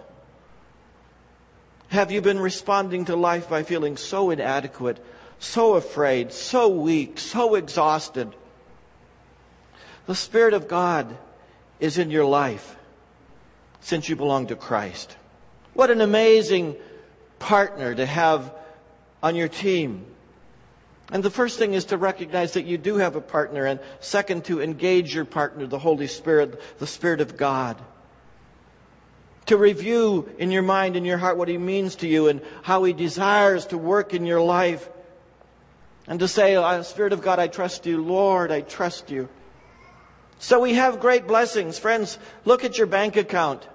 Have 1.88 2.11
you 2.11 2.20
been 2.20 2.38
responding 2.38 3.06
to 3.06 3.16
life 3.16 3.49
by 3.49 3.62
feeling 3.62 3.97
so 3.97 4.30
inadequate, 4.30 5.04
so 5.38 5.75
afraid, 5.75 6.32
so 6.32 6.68
weak, 6.68 7.18
so 7.18 7.54
exhausted? 7.54 8.35
The 10.06 10.14
Spirit 10.14 10.52
of 10.52 10.68
God 10.68 11.16
is 11.78 11.97
in 11.97 12.11
your 12.11 12.25
life 12.25 12.76
since 13.80 14.09
you 14.09 14.16
belong 14.16 14.49
to 14.49 14.56
Christ. 14.56 15.16
What 15.75 15.90
an 15.90 16.00
amazing 16.00 16.76
partner 17.38 17.94
to 17.94 18.04
have 18.04 18.52
on 19.23 19.37
your 19.37 19.49
team. 19.49 20.06
And 21.12 21.23
the 21.23 21.31
first 21.31 21.59
thing 21.59 21.75
is 21.75 21.87
to 21.87 21.99
recognize 21.99 22.52
that 22.52 22.67
you 22.67 22.79
do 22.79 22.97
have 22.97 23.17
a 23.17 23.21
partner, 23.21 23.67
and 23.67 23.81
second, 23.99 24.45
to 24.45 24.62
engage 24.62 25.14
your 25.14 25.25
partner, 25.25 25.67
the 25.67 25.79
Holy 25.79 26.07
Spirit, 26.07 26.61
the 26.79 26.87
Spirit 26.87 27.21
of 27.21 27.37
God. 27.37 27.81
To 29.47 29.57
review 29.57 30.31
in 30.38 30.52
your 30.52 30.62
mind 30.62 30.95
and 30.95 31.05
your 31.05 31.19
heart 31.19 31.37
what 31.37 31.49
He 31.49 31.59
means 31.59 31.97
to 31.97 32.07
you 32.07 32.29
and 32.29 32.40
how 32.62 32.85
He 32.85 32.93
desires 32.93 33.67
to 33.67 33.79
work 33.79 34.14
in 34.14 34.25
your 34.25 34.40
life. 34.40 34.88
And 36.07 36.21
to 36.21 36.29
say, 36.29 36.57
oh, 36.57 36.83
Spirit 36.83 37.12
of 37.12 37.23
God, 37.23 37.38
I 37.38 37.49
trust 37.49 37.87
you. 37.87 38.02
Lord, 38.02 38.52
I 38.52 38.61
trust 38.61 39.11
you. 39.11 39.29
So 40.38 40.61
we 40.61 40.75
have 40.75 41.00
great 41.00 41.26
blessings. 41.26 41.79
Friends, 41.79 42.19
look 42.45 42.64
at 42.64 42.79
your 42.79 42.87
bank 42.87 43.17
account. 43.17 43.67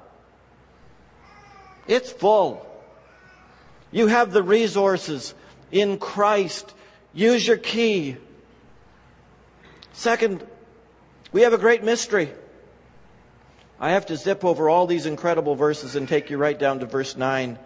It's 1.88 2.12
full. 2.12 2.65
You 3.92 4.08
have 4.08 4.32
the 4.32 4.44
resources 4.44 5.36
in 5.72 5.98
Christ. 5.98 6.74
Use 7.15 7.48
your 7.48 7.57
key. 7.57 8.17
Second, 9.93 10.45
we 11.31 11.41
have 11.41 11.53
a 11.53 11.57
great 11.57 11.81
mystery. 11.81 12.29
I 13.79 13.91
have 13.91 14.05
to 14.07 14.17
zip 14.17 14.43
over 14.43 14.69
all 14.69 14.86
these 14.86 15.05
incredible 15.05 15.55
verses 15.55 15.95
and 15.95 16.07
take 16.07 16.29
you 16.29 16.38
right 16.38 16.57
down 16.57 16.79
to 16.79 16.86
verse 16.86 17.15
9 17.15 17.57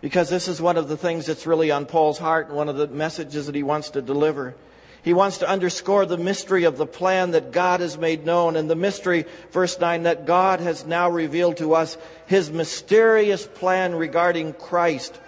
because 0.00 0.30
this 0.30 0.48
is 0.48 0.62
one 0.62 0.78
of 0.78 0.88
the 0.88 0.96
things 0.96 1.26
that's 1.26 1.46
really 1.46 1.70
on 1.70 1.84
Paul's 1.84 2.18
heart 2.18 2.48
and 2.48 2.56
one 2.56 2.70
of 2.70 2.76
the 2.76 2.88
messages 2.88 3.46
that 3.46 3.54
he 3.54 3.62
wants 3.62 3.90
to 3.90 4.02
deliver. 4.02 4.54
He 5.02 5.12
wants 5.12 5.38
to 5.38 5.48
underscore 5.48 6.06
the 6.06 6.18
mystery 6.18 6.64
of 6.64 6.78
the 6.78 6.86
plan 6.86 7.32
that 7.32 7.52
God 7.52 7.80
has 7.80 7.98
made 7.98 8.24
known 8.24 8.56
and 8.56 8.68
the 8.68 8.76
mystery, 8.76 9.26
verse 9.50 9.78
9, 9.78 10.04
that 10.04 10.26
God 10.26 10.60
has 10.60 10.86
now 10.86 11.10
revealed 11.10 11.58
to 11.58 11.74
us 11.74 11.98
his 12.26 12.50
mysterious 12.50 13.46
plan 13.46 13.94
regarding 13.94 14.54
Christ. 14.54 15.18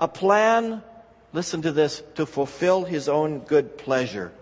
A 0.00 0.08
plan, 0.08 0.82
listen 1.34 1.62
to 1.62 1.72
this, 1.72 2.02
to 2.14 2.24
fulfill 2.24 2.84
his 2.84 3.08
own 3.08 3.40
good 3.40 3.76
pleasure. 3.76 4.32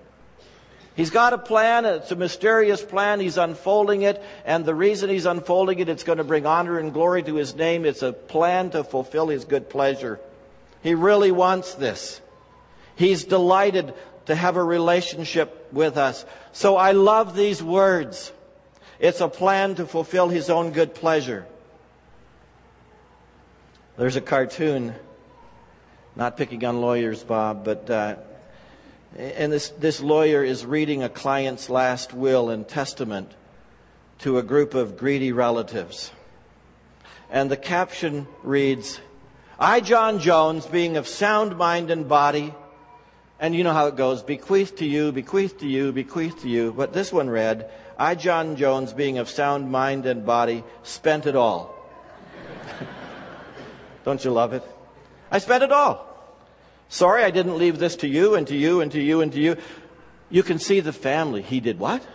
He's 0.94 1.10
got 1.10 1.32
a 1.32 1.38
plan, 1.38 1.86
it's 1.86 2.12
a 2.12 2.16
mysterious 2.16 2.82
plan, 2.82 3.18
he's 3.18 3.38
unfolding 3.38 4.02
it, 4.02 4.22
and 4.44 4.66
the 4.66 4.74
reason 4.74 5.08
he's 5.08 5.24
unfolding 5.24 5.78
it, 5.78 5.88
it's 5.88 6.04
going 6.04 6.18
to 6.18 6.24
bring 6.24 6.44
honor 6.44 6.78
and 6.78 6.92
glory 6.92 7.22
to 7.22 7.34
his 7.34 7.56
name. 7.56 7.86
It's 7.86 8.02
a 8.02 8.12
plan 8.12 8.70
to 8.70 8.84
fulfill 8.84 9.28
his 9.28 9.46
good 9.46 9.70
pleasure. 9.70 10.20
He 10.82 10.94
really 10.94 11.32
wants 11.32 11.74
this. 11.74 12.20
He's 12.94 13.24
delighted 13.24 13.94
to 14.26 14.34
have 14.34 14.56
a 14.56 14.62
relationship 14.62 15.72
with 15.72 15.96
us. 15.96 16.26
So 16.52 16.76
I 16.76 16.92
love 16.92 17.34
these 17.34 17.62
words. 17.62 18.32
It's 19.00 19.22
a 19.22 19.28
plan 19.28 19.76
to 19.76 19.86
fulfill 19.86 20.28
his 20.28 20.50
own 20.50 20.72
good 20.72 20.94
pleasure. 20.94 21.46
There's 23.96 24.16
a 24.16 24.20
cartoon, 24.20 24.94
not 26.16 26.36
picking 26.36 26.64
on 26.64 26.80
lawyers, 26.80 27.22
Bob, 27.22 27.64
but, 27.64 27.88
uh, 27.88 28.16
and 29.16 29.52
this, 29.52 29.70
this 29.70 30.00
lawyer 30.00 30.44
is 30.44 30.64
reading 30.64 31.02
a 31.02 31.08
client's 31.08 31.70
last 31.70 32.12
will 32.12 32.50
and 32.50 32.68
testament 32.68 33.32
to 34.18 34.38
a 34.38 34.42
group 34.42 34.74
of 34.74 34.96
greedy 34.96 35.32
relatives. 35.32 36.12
And 37.30 37.50
the 37.50 37.56
caption 37.56 38.26
reads, 38.42 39.00
I, 39.58 39.80
John 39.80 40.18
Jones, 40.18 40.66
being 40.66 40.96
of 40.96 41.08
sound 41.08 41.56
mind 41.56 41.90
and 41.90 42.08
body, 42.08 42.54
and 43.40 43.54
you 43.54 43.64
know 43.64 43.72
how 43.72 43.86
it 43.86 43.96
goes 43.96 44.22
bequeath 44.22 44.76
to 44.76 44.86
you, 44.86 45.12
bequeath 45.12 45.58
to 45.60 45.66
you, 45.66 45.92
bequeath 45.92 46.42
to 46.42 46.48
you. 46.48 46.72
But 46.72 46.92
this 46.92 47.12
one 47.12 47.30
read, 47.30 47.70
I, 47.98 48.14
John 48.14 48.56
Jones, 48.56 48.92
being 48.92 49.18
of 49.18 49.28
sound 49.28 49.70
mind 49.70 50.06
and 50.06 50.26
body, 50.26 50.62
spent 50.82 51.26
it 51.26 51.36
all. 51.36 51.74
Don't 54.04 54.24
you 54.24 54.30
love 54.30 54.52
it? 54.52 54.62
I 55.32 55.38
spent 55.38 55.64
it 55.64 55.72
all. 55.72 56.06
Sorry 56.88 57.24
I 57.24 57.32
didn't 57.32 57.58
leave 57.58 57.80
this 57.80 57.96
to 57.96 58.08
you 58.08 58.36
and 58.36 58.46
to 58.46 58.56
you 58.56 58.80
and 58.80 58.92
to 58.92 59.00
you 59.00 59.20
and 59.22 59.32
to 59.32 59.40
you. 59.40 59.56
You 60.30 60.44
can 60.44 60.60
see 60.60 60.78
the 60.78 60.92
family. 60.92 61.42
He 61.42 61.58
did 61.58 61.80
what? 61.80 62.06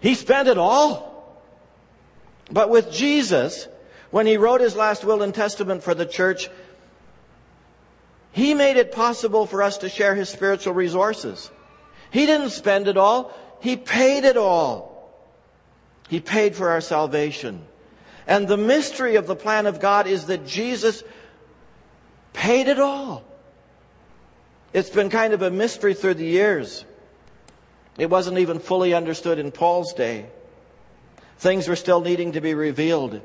He 0.00 0.14
spent 0.14 0.48
it 0.48 0.58
all. 0.58 1.40
But 2.50 2.70
with 2.70 2.90
Jesus, 2.90 3.68
when 4.10 4.26
he 4.26 4.36
wrote 4.36 4.60
his 4.60 4.74
last 4.74 5.04
will 5.04 5.22
and 5.22 5.32
testament 5.32 5.84
for 5.84 5.94
the 5.94 6.06
church, 6.06 6.48
he 8.32 8.54
made 8.54 8.76
it 8.76 8.92
possible 8.92 9.46
for 9.46 9.62
us 9.62 9.78
to 9.78 9.88
share 9.88 10.14
His 10.14 10.28
spiritual 10.28 10.74
resources. 10.74 11.50
He 12.10 12.24
didn't 12.24 12.50
spend 12.50 12.88
it 12.88 12.96
all. 12.96 13.32
He 13.60 13.76
paid 13.76 14.24
it 14.24 14.36
all. 14.36 15.12
He 16.08 16.20
paid 16.20 16.54
for 16.54 16.70
our 16.70 16.80
salvation. 16.80 17.66
And 18.26 18.46
the 18.46 18.56
mystery 18.56 19.16
of 19.16 19.26
the 19.26 19.36
plan 19.36 19.66
of 19.66 19.80
God 19.80 20.06
is 20.06 20.26
that 20.26 20.46
Jesus 20.46 21.02
paid 22.32 22.68
it 22.68 22.78
all. 22.78 23.24
It's 24.72 24.90
been 24.90 25.10
kind 25.10 25.32
of 25.32 25.42
a 25.42 25.50
mystery 25.50 25.94
through 25.94 26.14
the 26.14 26.26
years. 26.26 26.84
It 27.96 28.10
wasn't 28.10 28.38
even 28.38 28.58
fully 28.58 28.94
understood 28.94 29.38
in 29.38 29.50
Paul's 29.50 29.92
day. 29.92 30.26
Things 31.38 31.68
were 31.68 31.76
still 31.76 32.00
needing 32.00 32.32
to 32.32 32.40
be 32.40 32.54
revealed. 32.54 33.20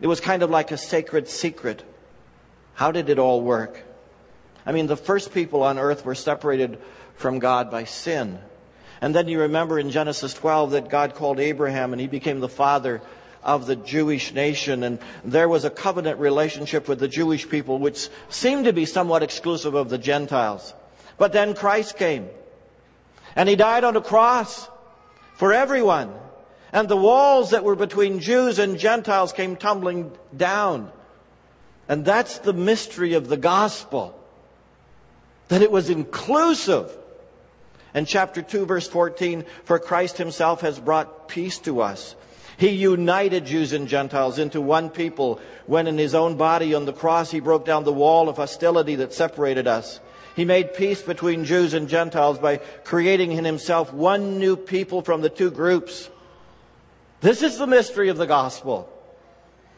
It 0.00 0.06
was 0.06 0.20
kind 0.20 0.42
of 0.42 0.50
like 0.50 0.70
a 0.70 0.76
sacred 0.76 1.28
secret. 1.28 1.82
How 2.74 2.92
did 2.92 3.08
it 3.08 3.18
all 3.18 3.42
work? 3.42 3.82
I 4.64 4.72
mean, 4.72 4.86
the 4.86 4.96
first 4.96 5.34
people 5.34 5.62
on 5.62 5.78
earth 5.78 6.04
were 6.04 6.14
separated 6.14 6.78
from 7.16 7.38
God 7.38 7.70
by 7.70 7.84
sin. 7.84 8.38
And 9.00 9.14
then 9.14 9.28
you 9.28 9.40
remember 9.40 9.78
in 9.78 9.90
Genesis 9.90 10.34
12 10.34 10.72
that 10.72 10.88
God 10.88 11.14
called 11.14 11.40
Abraham 11.40 11.92
and 11.92 12.00
he 12.00 12.06
became 12.06 12.40
the 12.40 12.48
father 12.48 13.00
of 13.42 13.66
the 13.66 13.76
Jewish 13.76 14.32
nation. 14.32 14.82
And 14.82 14.98
there 15.24 15.48
was 15.48 15.64
a 15.64 15.70
covenant 15.70 16.18
relationship 16.18 16.88
with 16.88 16.98
the 16.98 17.08
Jewish 17.08 17.48
people, 17.48 17.78
which 17.78 18.08
seemed 18.28 18.64
to 18.66 18.72
be 18.72 18.86
somewhat 18.86 19.22
exclusive 19.22 19.74
of 19.74 19.88
the 19.88 19.98
Gentiles. 19.98 20.74
But 21.18 21.32
then 21.32 21.54
Christ 21.54 21.96
came. 21.96 22.28
And 23.36 23.48
he 23.48 23.56
died 23.56 23.84
on 23.84 23.96
a 23.96 24.00
cross 24.00 24.68
for 25.34 25.52
everyone. 25.52 26.12
And 26.72 26.88
the 26.88 26.96
walls 26.96 27.50
that 27.50 27.64
were 27.64 27.76
between 27.76 28.20
Jews 28.20 28.58
and 28.58 28.78
Gentiles 28.78 29.32
came 29.32 29.56
tumbling 29.56 30.12
down. 30.36 30.90
And 31.88 32.04
that's 32.04 32.38
the 32.38 32.52
mystery 32.52 33.14
of 33.14 33.28
the 33.28 33.36
gospel 33.36 34.16
that 35.48 35.62
it 35.62 35.72
was 35.72 35.90
inclusive. 35.90 36.96
And 37.92 38.06
chapter 38.06 38.40
2 38.40 38.66
verse 38.66 38.86
14, 38.86 39.44
for 39.64 39.78
Christ 39.80 40.16
himself 40.16 40.60
has 40.60 40.78
brought 40.78 41.28
peace 41.28 41.58
to 41.60 41.80
us. 41.80 42.14
He 42.60 42.72
united 42.72 43.46
Jews 43.46 43.72
and 43.72 43.88
Gentiles 43.88 44.38
into 44.38 44.60
one 44.60 44.90
people 44.90 45.40
when 45.64 45.86
in 45.86 45.96
his 45.96 46.14
own 46.14 46.36
body 46.36 46.74
on 46.74 46.84
the 46.84 46.92
cross 46.92 47.30
he 47.30 47.40
broke 47.40 47.64
down 47.64 47.84
the 47.84 47.92
wall 47.92 48.28
of 48.28 48.36
hostility 48.36 48.96
that 48.96 49.14
separated 49.14 49.66
us. 49.66 49.98
He 50.36 50.44
made 50.44 50.74
peace 50.74 51.00
between 51.00 51.46
Jews 51.46 51.72
and 51.72 51.88
Gentiles 51.88 52.38
by 52.38 52.58
creating 52.84 53.32
in 53.32 53.46
himself 53.46 53.94
one 53.94 54.38
new 54.38 54.58
people 54.58 55.00
from 55.00 55.22
the 55.22 55.30
two 55.30 55.50
groups. 55.50 56.10
This 57.22 57.42
is 57.42 57.56
the 57.56 57.66
mystery 57.66 58.10
of 58.10 58.18
the 58.18 58.26
gospel. 58.26 58.92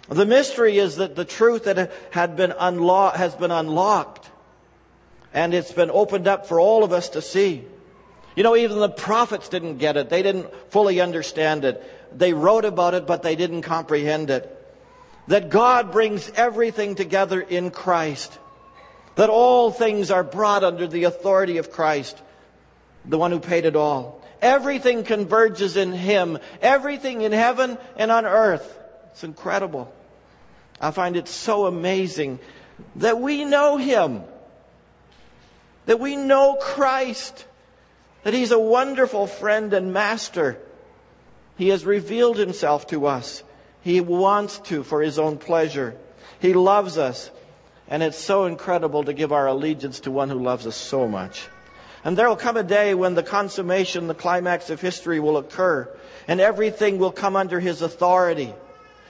The 0.09 0.27
mystery 0.27 0.79
is 0.79 0.97
that 0.97 1.15
the 1.15 1.25
truth 1.25 1.67
that 1.67 1.93
had 2.11 2.35
been 2.35 2.51
unlo- 2.51 3.15
has 3.15 3.37
been 3.37 3.53
unlocked 3.53 4.29
and 5.33 5.55
it's 5.55 5.71
been 5.71 5.93
opened 5.93 6.27
up 6.27 6.47
for 6.47 6.59
all 6.59 6.83
of 6.83 6.93
us 6.93 7.11
to 7.11 7.23
see. 7.23 7.65
You 8.35 8.43
know, 8.43 8.57
even 8.57 8.81
the 8.81 8.89
prophets 8.89 9.49
didn't 9.49 9.77
get 9.77 9.97
it. 9.97 10.09
They 10.09 10.23
didn't 10.23 10.53
fully 10.71 11.01
understand 11.01 11.65
it. 11.65 11.81
They 12.17 12.33
wrote 12.33 12.65
about 12.65 12.95
it, 12.95 13.07
but 13.07 13.23
they 13.23 13.37
didn't 13.37 13.63
comprehend 13.63 14.31
it. 14.31 14.59
That 15.29 15.51
God 15.51 15.93
brings 15.93 16.31
everything 16.31 16.95
together 16.95 17.41
in 17.41 17.71
Christ. 17.71 18.39
That 19.15 19.31
all 19.31 19.71
things 19.71 20.11
are 20.11 20.25
brought 20.25 20.65
under 20.65 20.87
the 20.87 21.05
authority 21.05 21.59
of 21.59 21.71
Christ, 21.71 22.21
the 23.05 23.19
one 23.19 23.31
who 23.31 23.41
paid 23.41 23.65
it 23.65 23.77
all. 23.77 24.23
Everything 24.41 25.05
converges 25.05 25.77
in 25.77 25.93
Him. 25.93 26.39
Everything 26.61 27.23
in 27.23 27.33
heaven 27.33 27.79
and 27.97 28.11
on 28.11 28.27
earth. 28.27 28.79
It's 29.13 29.25
incredible. 29.25 29.93
I 30.81 30.91
find 30.91 31.17
it 31.17 31.29
so 31.29 31.67
amazing 31.67 32.41
that 32.97 33.21
we 33.21 33.45
know 33.45 33.77
Him 33.77 34.25
that 35.87 36.01
we 36.01 36.17
know 36.17 36.57
Christ, 36.61 37.47
that 38.23 38.35
He's 38.35 38.53
a 38.53 38.59
wonderful 38.59 39.27
friend 39.27 39.73
and 39.73 39.93
master. 39.93 40.59
He 41.57 41.69
has 41.69 41.85
revealed 41.85 42.39
Himself 42.39 42.87
to 42.89 43.07
us. 43.07 43.43
He 43.83 44.01
wants 44.01 44.59
to 44.61 44.83
for 44.83 45.03
His 45.03 45.19
own 45.19 45.39
pleasure. 45.39 45.97
He 46.41 46.55
loves 46.55 46.99
us. 46.99 47.31
And 47.89 48.03
it's 48.03 48.19
so 48.19 48.47
incredible 48.47 49.05
to 49.05 49.13
give 49.13 49.33
our 49.33 49.47
allegiance 49.47 50.01
to 50.01 50.11
one 50.11 50.31
who 50.31 50.43
loves 50.43 50.67
us 50.67 50.77
so 50.77 51.07
much. 51.07 51.49
And 52.05 52.17
there 52.17 52.29
will 52.29 52.37
come 52.37 52.57
a 52.57 52.63
day 52.63 52.95
when 52.95 53.15
the 53.15 53.23
consummation, 53.23 54.07
the 54.07 54.15
climax 54.15 54.71
of 54.71 54.81
history 54.81 55.21
will 55.21 55.37
occur 55.37 55.89
and 56.27 56.41
everything 56.41 56.99
will 56.99 57.13
come 57.13 57.37
under 57.37 57.61
His 57.61 57.83
authority. 57.83 58.55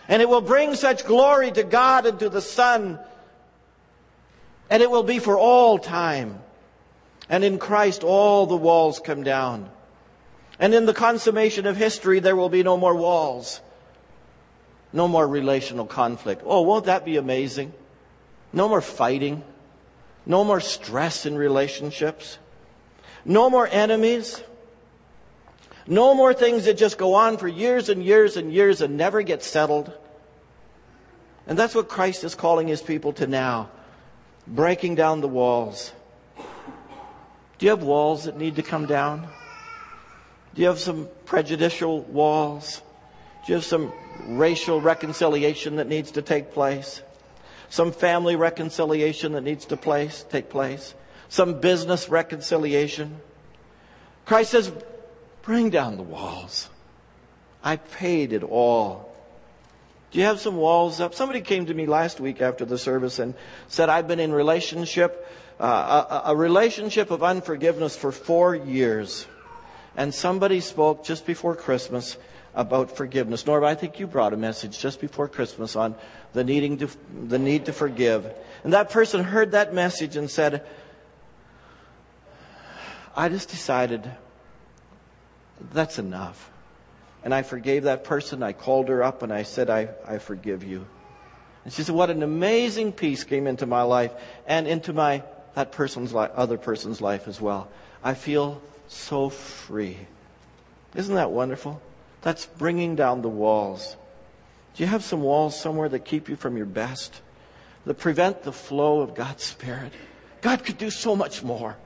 And 0.09 0.21
it 0.21 0.29
will 0.29 0.41
bring 0.41 0.75
such 0.75 1.05
glory 1.05 1.51
to 1.53 1.63
God 1.63 2.07
and 2.07 2.19
to 2.19 2.29
the 2.29 2.41
Son. 2.41 2.99
And 4.69 4.83
it 4.83 4.91
will 4.91 5.03
be 5.03 5.19
for 5.19 5.39
all 5.39 5.79
time. 5.79 6.41
And 7.29 7.45
in 7.45 7.59
Christ, 7.59 8.03
all 8.03 8.47
the 8.47 8.57
walls 8.57 8.99
come 8.99 9.23
down. 9.23 9.71
And 10.63 10.77
in 10.77 10.87
the 10.87 10.95
consummation 10.95 11.67
of 11.67 11.77
history, 11.77 12.21
there 12.21 12.37
will 12.37 12.49
be 12.49 12.63
no 12.63 12.77
more 12.77 12.95
walls. 12.95 13.61
No 14.93 15.09
more 15.09 15.27
relational 15.27 15.87
conflict. 15.87 16.43
Oh, 16.47 16.61
won't 16.61 16.85
that 16.85 17.05
be 17.05 17.17
amazing? 17.17 17.73
No 18.53 18.69
more 18.69 18.81
fighting. 18.81 19.43
No 20.25 20.45
more 20.45 20.61
stress 20.61 21.27
in 21.27 21.37
relationships. 21.37 22.39
No 23.25 23.51
more 23.51 23.67
enemies. 23.67 24.41
No 25.89 26.15
more 26.15 26.33
things 26.33 26.67
that 26.67 26.75
just 26.75 26.97
go 26.97 27.15
on 27.15 27.39
for 27.39 27.49
years 27.49 27.89
and 27.89 28.01
years 28.05 28.37
and 28.37 28.53
years 28.53 28.83
and 28.83 28.97
never 28.97 29.23
get 29.23 29.43
settled. 29.43 29.93
And 31.49 31.59
that's 31.59 31.75
what 31.75 31.89
Christ 31.89 32.23
is 32.23 32.37
calling 32.37 32.69
his 32.69 32.83
people 32.83 33.13
to 33.15 33.27
now. 33.27 33.69
Breaking 34.47 34.95
down 34.95 35.23
the 35.23 35.29
walls. 35.29 35.93
Do 37.59 37.67
you 37.67 37.71
have 37.71 37.83
walls 37.83 38.27
that 38.27 38.37
need 38.37 38.55
to 38.55 38.63
come 38.63 38.87
down? 38.87 39.27
Do 40.55 40.63
you 40.63 40.69
have 40.69 40.79
some 40.79 41.09
prejudicial 41.25 42.01
walls? 42.03 42.83
Do 43.47 43.53
you 43.53 43.55
have 43.57 43.65
some 43.65 43.93
racial 44.27 44.81
reconciliation 44.81 45.77
that 45.77 45.89
needs 45.89 46.13
to 46.13 46.23
take 46.23 46.53
place? 46.53 47.03
Some 47.71 47.91
family 47.91 48.37
reconciliation 48.37 49.33
that 49.33 49.43
needs 49.43 49.65
to 49.67 49.77
place, 49.79 50.27
take 50.29 50.51
place? 50.51 50.95
Some 51.31 51.61
business 51.61 52.11
reconciliation? 52.11 53.21
Christ 54.27 54.51
says, 54.51 54.71
bring 55.41 55.71
down 55.71 55.97
the 55.97 56.03
walls. 56.03 56.69
I 57.65 57.77
paid 57.77 58.35
it 58.35 58.43
all. 58.43 59.13
Do 60.11 60.19
you 60.19 60.27
have 60.27 60.41
some 60.41 60.57
walls 60.57 61.01
up? 61.01 61.15
Somebody 61.15 61.41
came 61.41 61.65
to 61.67 61.75
me 61.75 61.87
last 61.87 62.21
week 62.21 62.43
after 62.43 62.67
the 62.67 62.77
service 62.77 63.19
and 63.19 63.35
said, 63.69 63.89
I've 63.89 64.07
been 64.07 64.21
in 64.21 64.33
relationship, 64.33 65.27
uh, 65.59 66.23
a, 66.27 66.33
a 66.33 66.37
relationship 66.37 67.11
of 67.11 67.23
unforgiveness 67.23 67.97
for 67.97 68.13
four 68.13 68.55
years. 68.55 69.27
And 69.97 70.15
somebody 70.15 70.61
spoke 70.61 71.05
just 71.05 71.27
before 71.27 71.55
Christmas 71.55 72.17
about 72.55 72.97
forgiveness. 72.97 73.47
Norm, 73.47 73.65
I 73.65 73.75
think 73.75 73.99
you 73.99 74.07
brought 74.07 74.33
a 74.33 74.37
message 74.37 74.79
just 74.79 75.01
before 75.01 75.29
Christmas 75.29 75.77
on 75.77 75.95
the 76.33 76.45
needing 76.45 76.79
to, 76.79 76.89
the 77.27 77.39
need 77.39 77.67
to 77.67 77.73
forgive. 77.73 78.31
And 78.65 78.73
that 78.73 78.91
person 78.91 79.25
heard 79.25 79.53
that 79.53 79.75
message 79.75 80.17
and 80.17 80.31
said, 80.31 80.67
I 83.17 83.29
just 83.29 83.51
decided 83.51 84.11
that's 85.73 85.99
enough. 85.99 86.51
And 87.25 87.35
I 87.35 87.43
forgave 87.43 87.85
that 87.85 88.05
person. 88.05 88.43
I 88.43 88.53
called 88.53 88.89
her 88.89 89.03
up 89.03 89.23
and 89.23 89.33
I 89.33 89.45
said, 89.45 89.71
I, 89.71 89.89
I 90.07 90.19
forgive 90.19 90.65
you. 90.65 90.87
And 91.65 91.73
she 91.73 91.83
said, 91.83 91.95
what 91.95 92.11
an 92.11 92.23
amazing 92.23 92.93
peace 92.93 93.25
came 93.25 93.47
into 93.47 93.67
my 93.67 93.83
life 93.83 94.13
and 94.47 94.67
into 94.67 94.93
my, 94.93 95.23
that 95.55 95.73
person's 95.73 96.13
life, 96.13 96.33
other 96.35 96.59
person's 96.59 97.01
life 97.01 97.29
as 97.29 97.41
well. 97.41 97.69
I 98.03 98.15
feel 98.15 98.61
so 98.93 99.29
free. 99.29 99.97
Isn't 100.95 101.15
that 101.15 101.31
wonderful? 101.31 101.81
That's 102.21 102.47
bringing 102.47 102.95
down 102.97 103.23
the 103.23 103.29
walls. 103.29 103.97
Do 104.75 104.83
you 104.83 104.89
have 104.89 105.03
some 105.03 105.23
walls 105.23 105.59
somewhere 105.59 105.89
that 105.89 106.05
keep 106.05 106.29
you 106.29 106.37
from 106.37 106.57
your 106.57 106.67
best? 106.67 107.21
That 107.85 107.99
prevent 107.99 108.43
the 108.43 108.53
flow 108.53 109.01
of 109.01 109.15
God's 109.15 109.43
Spirit? 109.43 109.93
God 110.41 110.65
could 110.65 110.79
do 110.79 110.91
so 110.91 111.17
much 111.17 111.43
more. 111.43 111.77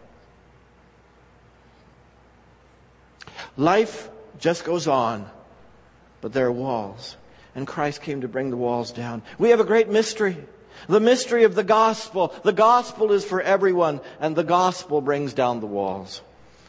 Life 3.56 4.10
just 4.38 4.64
goes 4.64 4.86
on, 4.86 5.28
but 6.20 6.32
there 6.32 6.46
are 6.46 6.52
walls. 6.52 7.16
And 7.54 7.66
Christ 7.66 8.02
came 8.02 8.20
to 8.20 8.28
bring 8.28 8.50
the 8.50 8.56
walls 8.56 8.92
down. 8.92 9.22
We 9.38 9.50
have 9.50 9.60
a 9.60 9.64
great 9.64 9.88
mystery. 9.88 10.36
The 10.88 11.00
mystery 11.00 11.44
of 11.44 11.54
the 11.54 11.64
gospel. 11.64 12.34
The 12.44 12.52
gospel 12.52 13.12
is 13.12 13.24
for 13.24 13.40
everyone, 13.40 14.00
and 14.20 14.36
the 14.36 14.44
gospel 14.44 15.00
brings 15.00 15.32
down 15.32 15.60
the 15.60 15.66
walls. 15.66 16.20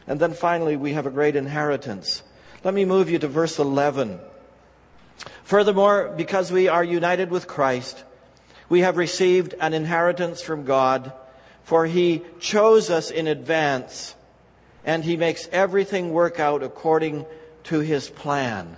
And 0.07 0.19
then 0.19 0.33
finally, 0.33 0.77
we 0.77 0.93
have 0.93 1.05
a 1.05 1.11
great 1.11 1.35
inheritance. 1.35 2.23
Let 2.63 2.73
me 2.73 2.85
move 2.85 3.09
you 3.09 3.19
to 3.19 3.27
verse 3.27 3.59
11. 3.59 4.19
Furthermore, 5.43 6.13
because 6.15 6.51
we 6.51 6.67
are 6.67 6.83
united 6.83 7.29
with 7.29 7.47
Christ, 7.47 8.03
we 8.69 8.81
have 8.81 8.97
received 8.97 9.53
an 9.59 9.73
inheritance 9.73 10.41
from 10.41 10.65
God, 10.65 11.11
for 11.63 11.85
he 11.85 12.23
chose 12.39 12.89
us 12.89 13.11
in 13.11 13.27
advance, 13.27 14.15
and 14.85 15.03
he 15.03 15.17
makes 15.17 15.47
everything 15.51 16.13
work 16.13 16.39
out 16.39 16.63
according 16.63 17.25
to 17.65 17.79
his 17.79 18.09
plan. 18.09 18.77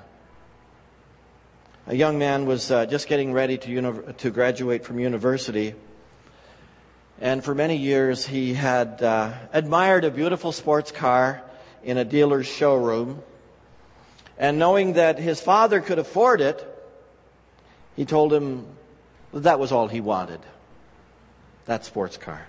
A 1.87 1.95
young 1.95 2.19
man 2.19 2.45
was 2.45 2.69
uh, 2.69 2.85
just 2.85 3.07
getting 3.07 3.33
ready 3.33 3.57
to, 3.57 3.71
uni- 3.71 4.13
to 4.17 4.29
graduate 4.29 4.85
from 4.85 4.99
university. 4.99 5.73
And 7.21 7.43
for 7.43 7.53
many 7.53 7.75
years, 7.75 8.25
he 8.25 8.53
had 8.53 9.01
uh, 9.01 9.33
admired 9.51 10.05
a 10.05 10.11
beautiful 10.11 10.51
sports 10.51 10.91
car 10.91 11.41
in 11.83 11.97
a 11.97 12.05
dealer's 12.05 12.47
showroom. 12.47 13.21
And 14.37 14.57
knowing 14.57 14.93
that 14.93 15.19
his 15.19 15.41
father 15.41 15.81
could 15.81 15.99
afford 15.99 16.39
it, 16.39 16.65
he 17.95 18.05
told 18.05 18.31
him 18.33 18.65
that, 19.33 19.43
that 19.43 19.59
was 19.59 19.71
all 19.71 19.87
he 19.87 20.01
wanted 20.01 20.39
that 21.69 21.85
sports 21.85 22.17
car. 22.17 22.45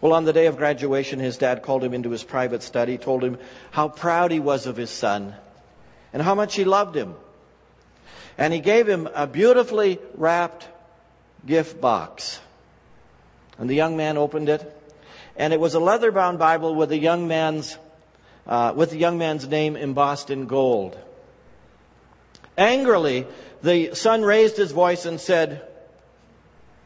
Well, 0.00 0.14
on 0.14 0.24
the 0.24 0.32
day 0.32 0.46
of 0.46 0.56
graduation, 0.56 1.18
his 1.20 1.36
dad 1.36 1.62
called 1.62 1.84
him 1.84 1.92
into 1.92 2.10
his 2.10 2.24
private 2.24 2.62
study, 2.62 2.96
told 2.96 3.22
him 3.22 3.38
how 3.70 3.88
proud 3.88 4.30
he 4.32 4.40
was 4.40 4.66
of 4.66 4.76
his 4.76 4.88
son 4.88 5.34
and 6.14 6.22
how 6.22 6.34
much 6.34 6.56
he 6.56 6.64
loved 6.64 6.96
him. 6.96 7.14
And 8.38 8.54
he 8.54 8.60
gave 8.60 8.88
him 8.88 9.06
a 9.14 9.26
beautifully 9.26 9.98
wrapped 10.14 10.66
gift 11.44 11.78
box. 11.78 12.40
And 13.58 13.70
the 13.70 13.74
young 13.74 13.96
man 13.96 14.18
opened 14.18 14.48
it, 14.48 14.62
and 15.36 15.52
it 15.52 15.60
was 15.60 15.74
a 15.74 15.80
leather-bound 15.80 16.38
Bible 16.38 16.74
with 16.74 16.90
the 16.90 16.98
young 16.98 17.26
man's 17.26 17.78
uh, 18.46 18.72
with 18.76 18.90
the 18.90 18.98
young 18.98 19.18
man's 19.18 19.48
name 19.48 19.76
embossed 19.76 20.30
in 20.30 20.46
gold. 20.46 20.96
Angrily, 22.56 23.26
the 23.62 23.94
son 23.94 24.22
raised 24.22 24.56
his 24.56 24.72
voice 24.72 25.04
and 25.04 25.20
said, 25.20 25.66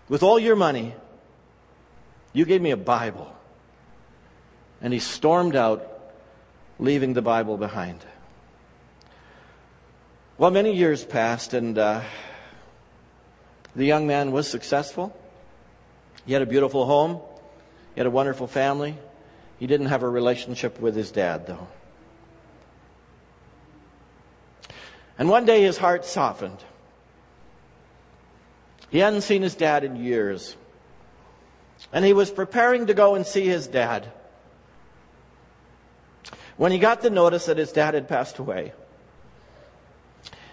"With 0.09 0.23
all 0.23 0.39
your 0.39 0.57
money, 0.57 0.95
you 2.33 2.45
gave 2.45 2.63
me 2.63 2.71
a 2.71 2.77
Bible. 2.77 3.35
And 4.81 4.93
he 4.93 4.99
stormed 4.99 5.57
out, 5.57 5.87
leaving 6.79 7.13
the 7.13 7.23
Bible 7.23 7.57
behind. 7.57 7.99
Well, 10.39 10.51
many 10.51 10.75
years 10.75 11.05
passed, 11.05 11.53
and 11.53 11.77
uh, 11.77 12.01
the 13.77 13.85
young 13.85 14.07
man 14.07 14.33
was 14.33 14.49
successful. 14.49 15.15
He 16.31 16.35
had 16.35 16.43
a 16.43 16.47
beautiful 16.47 16.87
home, 16.87 17.21
he 17.97 17.99
had 17.99 18.07
a 18.07 18.11
wonderful 18.11 18.47
family. 18.47 18.97
He 19.59 19.67
didn't 19.67 19.87
have 19.87 20.05
a 20.05 20.09
relationship 20.09 20.79
with 20.79 20.95
his 20.95 21.11
dad, 21.11 21.49
though. 21.49 21.67
And 25.19 25.29
one 25.29 25.45
day 25.45 25.61
his 25.63 25.77
heart 25.77 26.05
softened. 26.05 26.59
He 28.91 29.01
hadn't 29.01 29.23
seen 29.23 29.43
his 29.43 29.57
dad 29.57 29.83
in 29.83 29.97
years 29.97 30.55
and 31.93 32.05
he 32.05 32.13
was 32.13 32.31
preparing 32.31 32.87
to 32.87 32.95
go 32.95 33.17
and 33.17 33.27
see 33.27 33.47
his 33.47 33.67
dad 33.67 34.13
when 36.57 36.71
he 36.71 36.79
got 36.79 37.01
the 37.01 37.11
notice 37.11 37.47
that 37.47 37.59
his 37.59 37.73
dad 37.73 37.95
had 37.95 38.07
passed 38.07 38.39
away. 38.39 38.73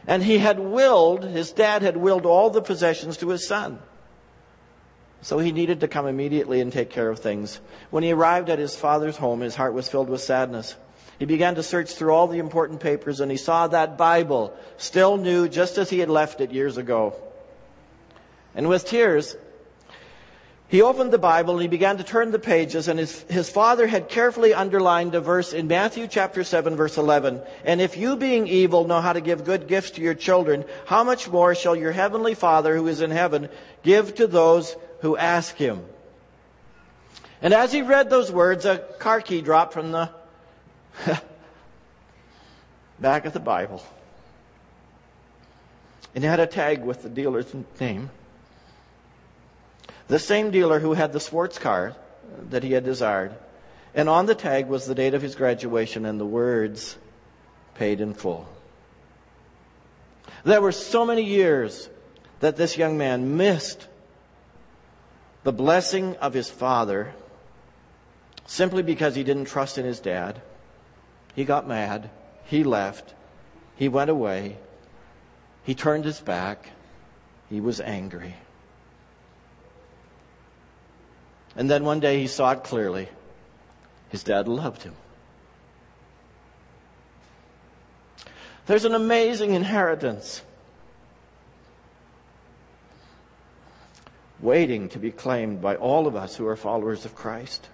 And 0.07 0.23
he 0.23 0.39
had 0.39 0.57
willed, 0.59 1.23
his 1.23 1.51
dad 1.51 1.83
had 1.83 1.97
willed 1.97 2.25
all 2.25 2.49
the 2.49 2.63
possessions 2.63 3.17
to 3.17 3.29
his 3.29 3.47
son. 3.47 3.77
So 5.21 5.39
he 5.39 5.51
needed 5.51 5.79
to 5.81 5.87
come 5.87 6.07
immediately 6.07 6.61
and 6.61 6.71
take 6.71 6.89
care 6.89 7.09
of 7.09 7.19
things. 7.19 7.59
When 7.89 8.03
he 8.03 8.11
arrived 8.11 8.49
at 8.49 8.59
his 8.59 8.75
father's 8.75 9.17
home, 9.17 9.41
his 9.41 9.55
heart 9.55 9.73
was 9.73 9.89
filled 9.89 10.09
with 10.09 10.21
sadness. 10.21 10.75
He 11.19 11.25
began 11.25 11.55
to 11.55 11.63
search 11.63 11.93
through 11.93 12.13
all 12.13 12.27
the 12.27 12.37
important 12.37 12.79
papers 12.79 13.19
and 13.19 13.31
he 13.31 13.37
saw 13.37 13.67
that 13.67 13.97
Bible, 13.97 14.53
still 14.77 15.17
new, 15.17 15.47
just 15.47 15.77
as 15.77 15.89
he 15.89 15.99
had 15.99 16.09
left 16.09 16.41
it 16.41 16.51
years 16.51 16.77
ago. 16.77 17.15
And 18.53 18.69
with 18.69 18.85
tears, 18.85 19.35
he 20.69 20.81
opened 20.81 21.11
the 21.11 21.17
Bible 21.17 21.53
and 21.53 21.61
he 21.61 21.67
began 21.67 21.97
to 21.97 22.03
turn 22.03 22.31
the 22.31 22.39
pages 22.39 22.87
and 22.87 22.99
his, 22.99 23.21
his 23.23 23.49
father 23.49 23.87
had 23.87 24.09
carefully 24.09 24.53
underlined 24.53 25.15
a 25.15 25.21
verse 25.21 25.53
in 25.53 25.67
Matthew 25.67 26.07
chapter 26.07 26.43
7 26.43 26.75
verse 26.75 26.97
11. 26.97 27.41
And 27.63 27.81
if 27.81 27.97
you 27.97 28.15
being 28.15 28.47
evil 28.47 28.85
know 28.85 29.01
how 29.01 29.13
to 29.13 29.21
give 29.21 29.45
good 29.45 29.67
gifts 29.67 29.91
to 29.91 30.01
your 30.01 30.13
children, 30.13 30.65
how 30.85 31.03
much 31.03 31.29
more 31.29 31.55
shall 31.55 31.75
your 31.75 31.93
heavenly 31.93 32.35
father 32.35 32.75
who 32.75 32.87
is 32.87 33.01
in 33.01 33.11
heaven 33.11 33.49
give 33.81 34.15
to 34.15 34.27
those 34.27 34.75
who 34.99 35.17
ask 35.17 35.55
him? 35.55 35.85
And 37.41 37.53
as 37.53 37.71
he 37.71 37.81
read 37.81 38.09
those 38.09 38.31
words, 38.31 38.65
a 38.65 38.79
car 38.99 39.21
key 39.21 39.41
dropped 39.41 39.73
from 39.73 39.91
the 39.91 40.09
back 42.99 43.25
of 43.25 43.33
the 43.33 43.39
Bible. 43.39 43.83
And 46.15 46.23
it 46.23 46.27
had 46.27 46.39
a 46.39 46.47
tag 46.47 46.83
with 46.83 47.03
the 47.03 47.09
dealer's 47.09 47.53
name. 47.79 48.09
The 50.07 50.19
same 50.19 50.51
dealer 50.51 50.79
who 50.79 50.93
had 50.93 51.13
the 51.13 51.19
sports 51.19 51.59
car 51.59 51.95
that 52.49 52.63
he 52.63 52.71
had 52.71 52.83
desired. 52.83 53.35
And 53.93 54.09
on 54.09 54.25
the 54.25 54.35
tag 54.35 54.67
was 54.67 54.85
the 54.85 54.95
date 54.95 55.13
of 55.13 55.21
his 55.21 55.35
graduation 55.35 56.05
and 56.05 56.19
the 56.19 56.25
words, 56.25 56.97
paid 57.75 58.01
in 58.01 58.13
full. 58.13 58.47
There 60.43 60.61
were 60.61 60.71
so 60.71 61.05
many 61.05 61.23
years 61.23 61.89
that 62.39 62.57
this 62.57 62.77
young 62.77 62.97
man 62.97 63.37
missed 63.37 63.87
the 65.47 65.53
blessing 65.53 66.13
of 66.17 66.33
his 66.33 66.49
father 66.49 67.13
simply 68.47 68.83
because 68.83 69.15
he 69.15 69.23
didn't 69.23 69.45
trust 69.45 69.77
in 69.77 69.85
his 69.85 70.01
dad. 70.01 70.41
He 71.35 71.45
got 71.45 71.65
mad. 71.65 72.09
He 72.47 72.65
left. 72.65 73.13
He 73.77 73.87
went 73.87 74.09
away. 74.09 74.57
He 75.63 75.73
turned 75.73 76.03
his 76.03 76.19
back. 76.19 76.71
He 77.49 77.61
was 77.61 77.79
angry. 77.79 78.35
And 81.55 81.69
then 81.69 81.85
one 81.85 82.01
day 82.01 82.19
he 82.19 82.27
saw 82.27 82.51
it 82.51 82.65
clearly. 82.65 83.07
His 84.09 84.23
dad 84.23 84.49
loved 84.49 84.83
him. 84.83 84.95
There's 88.65 88.83
an 88.83 88.95
amazing 88.95 89.53
inheritance 89.53 90.41
waiting 94.39 94.89
to 94.89 94.99
be 94.99 95.11
claimed 95.11 95.61
by 95.61 95.75
all 95.75 96.07
of 96.07 96.15
us 96.15 96.35
who 96.35 96.47
are 96.47 96.55
followers 96.55 97.05
of 97.05 97.15
Christ. 97.15 97.67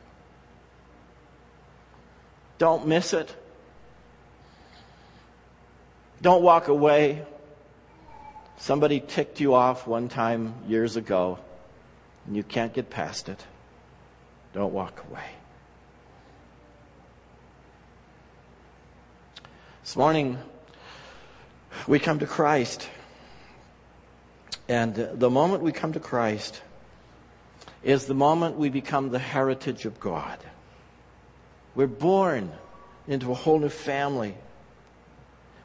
Don't 2.57 2.87
miss 2.87 3.13
it. 3.13 3.35
Don't 6.21 6.41
walk 6.41 6.69
away. 6.69 7.23
Somebody 8.57 9.01
ticked 9.01 9.41
you 9.41 9.55
off 9.55 9.87
one 9.87 10.07
time 10.07 10.53
years 10.67 10.95
ago, 10.95 11.39
and 12.25 12.35
you 12.37 12.43
can't 12.43 12.73
get 12.73 12.89
past 12.89 13.27
it. 13.27 13.45
Don't 14.53 14.71
walk 14.71 15.03
away. 15.09 15.25
This 19.83 19.97
morning, 19.97 20.37
we 21.87 21.99
come 21.99 22.19
to 22.19 22.25
Christ. 22.25 22.87
And 24.67 24.95
the 24.95 25.29
moment 25.29 25.63
we 25.63 25.71
come 25.71 25.93
to 25.93 25.99
Christ 25.99 26.61
is 27.83 28.05
the 28.05 28.13
moment 28.13 28.57
we 28.57 28.69
become 28.69 29.09
the 29.09 29.19
heritage 29.19 29.85
of 29.85 29.99
God. 29.99 30.39
We're 31.75 31.87
born 31.87 32.51
into 33.07 33.31
a 33.31 33.35
whole 33.35 33.59
new 33.59 33.69
family. 33.69 34.35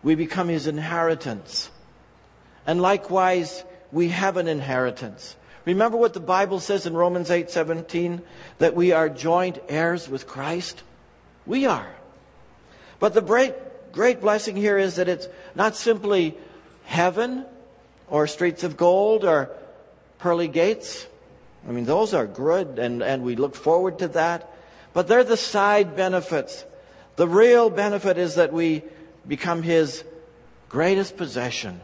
We 0.03 0.15
become 0.15 0.49
His 0.49 0.67
inheritance. 0.67 1.71
And 2.67 2.83
likewise, 2.83 3.65
we 3.93 4.09
have 4.09 4.37
an 4.37 4.49
inheritance. 4.49 5.37
Remember 5.65 5.97
what 5.97 6.15
the 6.15 6.21
Bible 6.21 6.61
says 6.61 6.87
in 6.87 6.95
Romans 6.95 7.31
8 7.31 7.51
17? 7.51 8.23
That 8.59 8.75
we 8.75 8.93
are 8.93 9.09
joint 9.09 9.59
heirs 9.69 10.09
with 10.09 10.27
Christ? 10.27 10.83
We 11.47 11.67
are. 11.67 11.89
But 12.99 13.15
the 13.15 13.23
great, 13.23 13.55
great 13.93 14.21
blessing 14.21 14.57
here 14.57 14.77
is 14.77 14.97
that 14.97 15.09
it's 15.09 15.29
not 15.55 15.77
simply 15.77 16.37
heaven 16.85 17.45
or 18.11 18.27
streets 18.27 18.65
of 18.65 18.77
gold 18.77 19.25
or 19.25 19.51
pearly 20.19 20.49
gates. 20.49 21.07
I 21.69 21.73
mean, 21.73 21.85
those 21.85 22.15
are 22.15 22.27
good 22.27 22.79
and, 22.79 23.03
and 23.03 23.23
we 23.23 23.37
look 23.37 23.55
forward 23.55 23.99
to 24.01 24.09
that. 24.09 24.53
But 24.93 25.09
they're 25.09 25.25
the 25.25 25.37
side 25.37 25.97
benefits. 25.97 26.65
The 27.17 27.29
real 27.29 27.71
benefit 27.71 28.19
is 28.19 28.37
that 28.37 28.53
we 28.53 28.83
become 29.27 29.63
His 29.63 30.05
greatest 30.69 31.17
possession. 31.17 31.81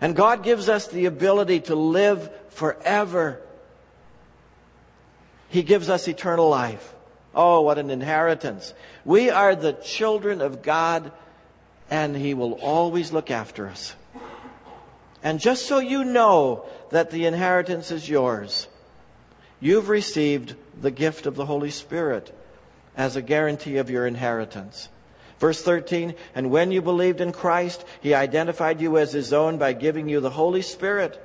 And 0.00 0.16
God 0.16 0.42
gives 0.42 0.68
us 0.68 0.88
the 0.88 1.06
ability 1.06 1.60
to 1.60 1.74
live 1.74 2.30
forever. 2.50 3.40
He 5.48 5.62
gives 5.62 5.88
us 5.88 6.08
eternal 6.08 6.48
life. 6.48 6.94
Oh, 7.34 7.62
what 7.62 7.78
an 7.78 7.90
inheritance. 7.90 8.74
We 9.04 9.30
are 9.30 9.54
the 9.54 9.72
children 9.72 10.40
of 10.40 10.62
God 10.62 11.12
and 11.90 12.16
He 12.16 12.34
will 12.34 12.54
always 12.54 13.12
look 13.12 13.30
after 13.30 13.68
us. 13.68 13.94
And 15.22 15.38
just 15.40 15.66
so 15.66 15.78
you 15.78 16.04
know 16.04 16.64
that 16.90 17.10
the 17.10 17.26
inheritance 17.26 17.90
is 17.90 18.08
yours, 18.08 18.66
you've 19.60 19.88
received 19.88 20.54
the 20.80 20.90
gift 20.90 21.26
of 21.26 21.36
the 21.36 21.46
Holy 21.46 21.70
Spirit 21.70 22.34
as 22.96 23.16
a 23.16 23.22
guarantee 23.22 23.76
of 23.76 23.90
your 23.90 24.06
inheritance. 24.06 24.88
Verse 25.38 25.62
13, 25.62 26.14
and 26.34 26.50
when 26.50 26.70
you 26.70 26.82
believed 26.82 27.20
in 27.20 27.32
Christ, 27.32 27.84
He 28.00 28.14
identified 28.14 28.80
you 28.80 28.98
as 28.98 29.12
His 29.12 29.32
own 29.32 29.58
by 29.58 29.72
giving 29.72 30.08
you 30.08 30.20
the 30.20 30.30
Holy 30.30 30.62
Spirit, 30.62 31.20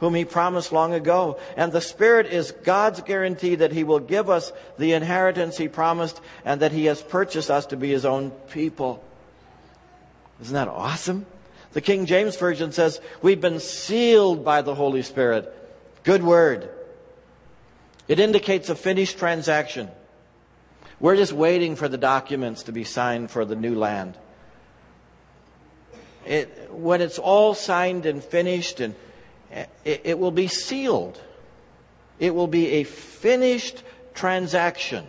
whom 0.00 0.14
He 0.14 0.24
promised 0.24 0.72
long 0.72 0.92
ago. 0.92 1.38
And 1.56 1.70
the 1.70 1.80
Spirit 1.80 2.26
is 2.26 2.50
God's 2.50 3.00
guarantee 3.00 3.56
that 3.56 3.72
He 3.72 3.84
will 3.84 4.00
give 4.00 4.28
us 4.28 4.52
the 4.76 4.94
inheritance 4.94 5.56
He 5.56 5.68
promised 5.68 6.20
and 6.44 6.62
that 6.62 6.72
He 6.72 6.86
has 6.86 7.00
purchased 7.00 7.50
us 7.50 7.66
to 7.66 7.76
be 7.76 7.90
His 7.90 8.04
own 8.04 8.30
people. 8.50 9.04
Isn't 10.40 10.54
that 10.54 10.68
awesome? 10.68 11.26
The 11.72 11.80
King 11.80 12.06
James 12.06 12.36
Version 12.36 12.72
says, 12.72 13.00
We've 13.22 13.40
been 13.40 13.60
sealed 13.60 14.44
by 14.44 14.62
the 14.62 14.74
Holy 14.74 15.02
Spirit. 15.02 15.54
Good 16.02 16.22
word. 16.22 16.68
It 18.08 18.18
indicates 18.18 18.68
a 18.68 18.74
finished 18.74 19.18
transaction. 19.18 19.88
We're 20.98 21.16
just 21.16 21.32
waiting 21.32 21.76
for 21.76 21.88
the 21.88 21.96
documents 21.96 22.64
to 22.64 22.72
be 22.72 22.84
signed 22.84 23.30
for 23.30 23.44
the 23.44 23.56
new 23.56 23.74
land. 23.74 24.18
It, 26.26 26.70
when 26.72 27.00
it's 27.00 27.18
all 27.18 27.54
signed 27.54 28.04
and 28.04 28.22
finished, 28.22 28.80
and 28.80 28.94
it, 29.84 30.02
it 30.04 30.18
will 30.18 30.30
be 30.30 30.48
sealed. 30.48 31.20
It 32.18 32.34
will 32.34 32.46
be 32.46 32.68
a 32.72 32.84
finished 32.84 33.82
transaction. 34.12 35.06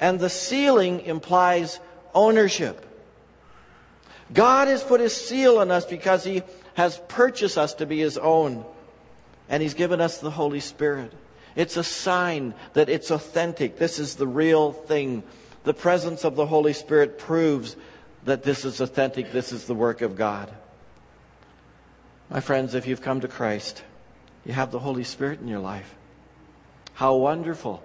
And 0.00 0.18
the 0.18 0.28
sealing 0.28 1.00
implies 1.00 1.80
ownership. 2.14 2.84
God 4.32 4.68
has 4.68 4.82
put 4.82 5.00
his 5.00 5.14
seal 5.14 5.58
on 5.58 5.70
us 5.70 5.84
because 5.84 6.24
he 6.24 6.42
has 6.74 7.00
purchased 7.08 7.58
us 7.58 7.74
to 7.74 7.86
be 7.86 7.98
his 7.98 8.16
own. 8.18 8.64
And 9.48 9.62
he's 9.62 9.74
given 9.74 10.00
us 10.00 10.18
the 10.18 10.30
Holy 10.30 10.60
Spirit. 10.60 11.12
It's 11.54 11.76
a 11.76 11.84
sign 11.84 12.54
that 12.72 12.88
it's 12.88 13.10
authentic. 13.10 13.78
This 13.78 13.98
is 13.98 14.14
the 14.14 14.26
real 14.26 14.72
thing. 14.72 15.22
The 15.64 15.74
presence 15.74 16.24
of 16.24 16.36
the 16.36 16.46
Holy 16.46 16.72
Spirit 16.72 17.18
proves 17.18 17.76
that 18.24 18.42
this 18.42 18.64
is 18.64 18.80
authentic. 18.80 19.32
This 19.32 19.52
is 19.52 19.66
the 19.66 19.74
work 19.74 20.00
of 20.00 20.16
God. 20.16 20.50
My 22.30 22.40
friends, 22.40 22.74
if 22.74 22.86
you've 22.86 23.02
come 23.02 23.20
to 23.20 23.28
Christ, 23.28 23.82
you 24.46 24.54
have 24.54 24.70
the 24.70 24.78
Holy 24.78 25.04
Spirit 25.04 25.40
in 25.40 25.48
your 25.48 25.60
life. 25.60 25.94
How 26.94 27.16
wonderful 27.16 27.82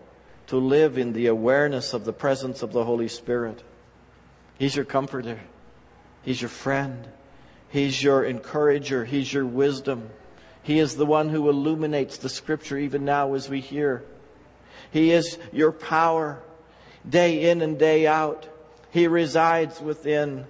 to 0.48 0.58
live 0.58 0.98
in 0.98 1.12
the 1.12 1.28
awareness 1.28 1.94
of 1.94 2.06
the 2.06 2.14
presence 2.14 2.64
of 2.64 2.72
the 2.72 2.86
Holy 2.86 3.10
Spirit. 3.10 3.62
He's 4.58 4.76
your 4.76 4.86
comforter. 4.86 5.40
He's 6.28 6.42
your 6.42 6.50
friend. 6.50 7.08
He's 7.70 8.04
your 8.04 8.26
encourager. 8.26 9.06
He's 9.06 9.32
your 9.32 9.46
wisdom. 9.46 10.10
He 10.62 10.78
is 10.78 10.98
the 10.98 11.06
one 11.06 11.30
who 11.30 11.48
illuminates 11.48 12.18
the 12.18 12.28
scripture 12.28 12.78
even 12.78 13.06
now 13.06 13.34
as 13.36 13.48
we 13.48 13.62
hear. 13.62 14.04
He 14.92 15.14
is 15.14 15.38
your 15.54 15.72
power 15.72 16.44
day 17.10 17.50
in 17.50 17.62
and 17.62 17.80
day 17.80 18.08
out. 18.08 18.46
He 18.90 19.08
resides 19.08 19.80
within. 19.80 20.48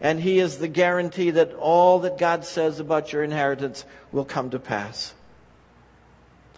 And 0.00 0.20
He 0.20 0.38
is 0.38 0.58
the 0.58 0.68
guarantee 0.68 1.32
that 1.32 1.52
all 1.54 1.98
that 1.98 2.16
God 2.16 2.44
says 2.44 2.78
about 2.78 3.12
your 3.12 3.24
inheritance 3.24 3.84
will 4.12 4.24
come 4.24 4.50
to 4.50 4.60
pass. 4.60 5.14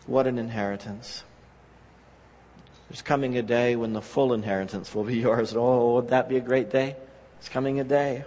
What 0.04 0.26
an 0.26 0.36
inheritance. 0.36 1.24
There's 2.90 3.00
coming 3.00 3.38
a 3.38 3.42
day 3.42 3.74
when 3.74 3.94
the 3.94 4.02
full 4.02 4.34
inheritance 4.34 4.94
will 4.94 5.04
be 5.04 5.16
yours. 5.20 5.54
Oh, 5.56 5.94
would 5.94 6.08
that 6.08 6.28
be 6.28 6.36
a 6.36 6.42
great 6.42 6.68
day? 6.68 6.96
It's 7.38 7.48
coming 7.48 7.80
a 7.80 7.84
day. 7.84 8.24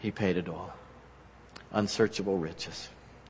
He 0.00 0.10
paid 0.10 0.36
it 0.36 0.48
all. 0.48 0.72
Unsearchable 1.72 2.38
riches. 2.38 2.88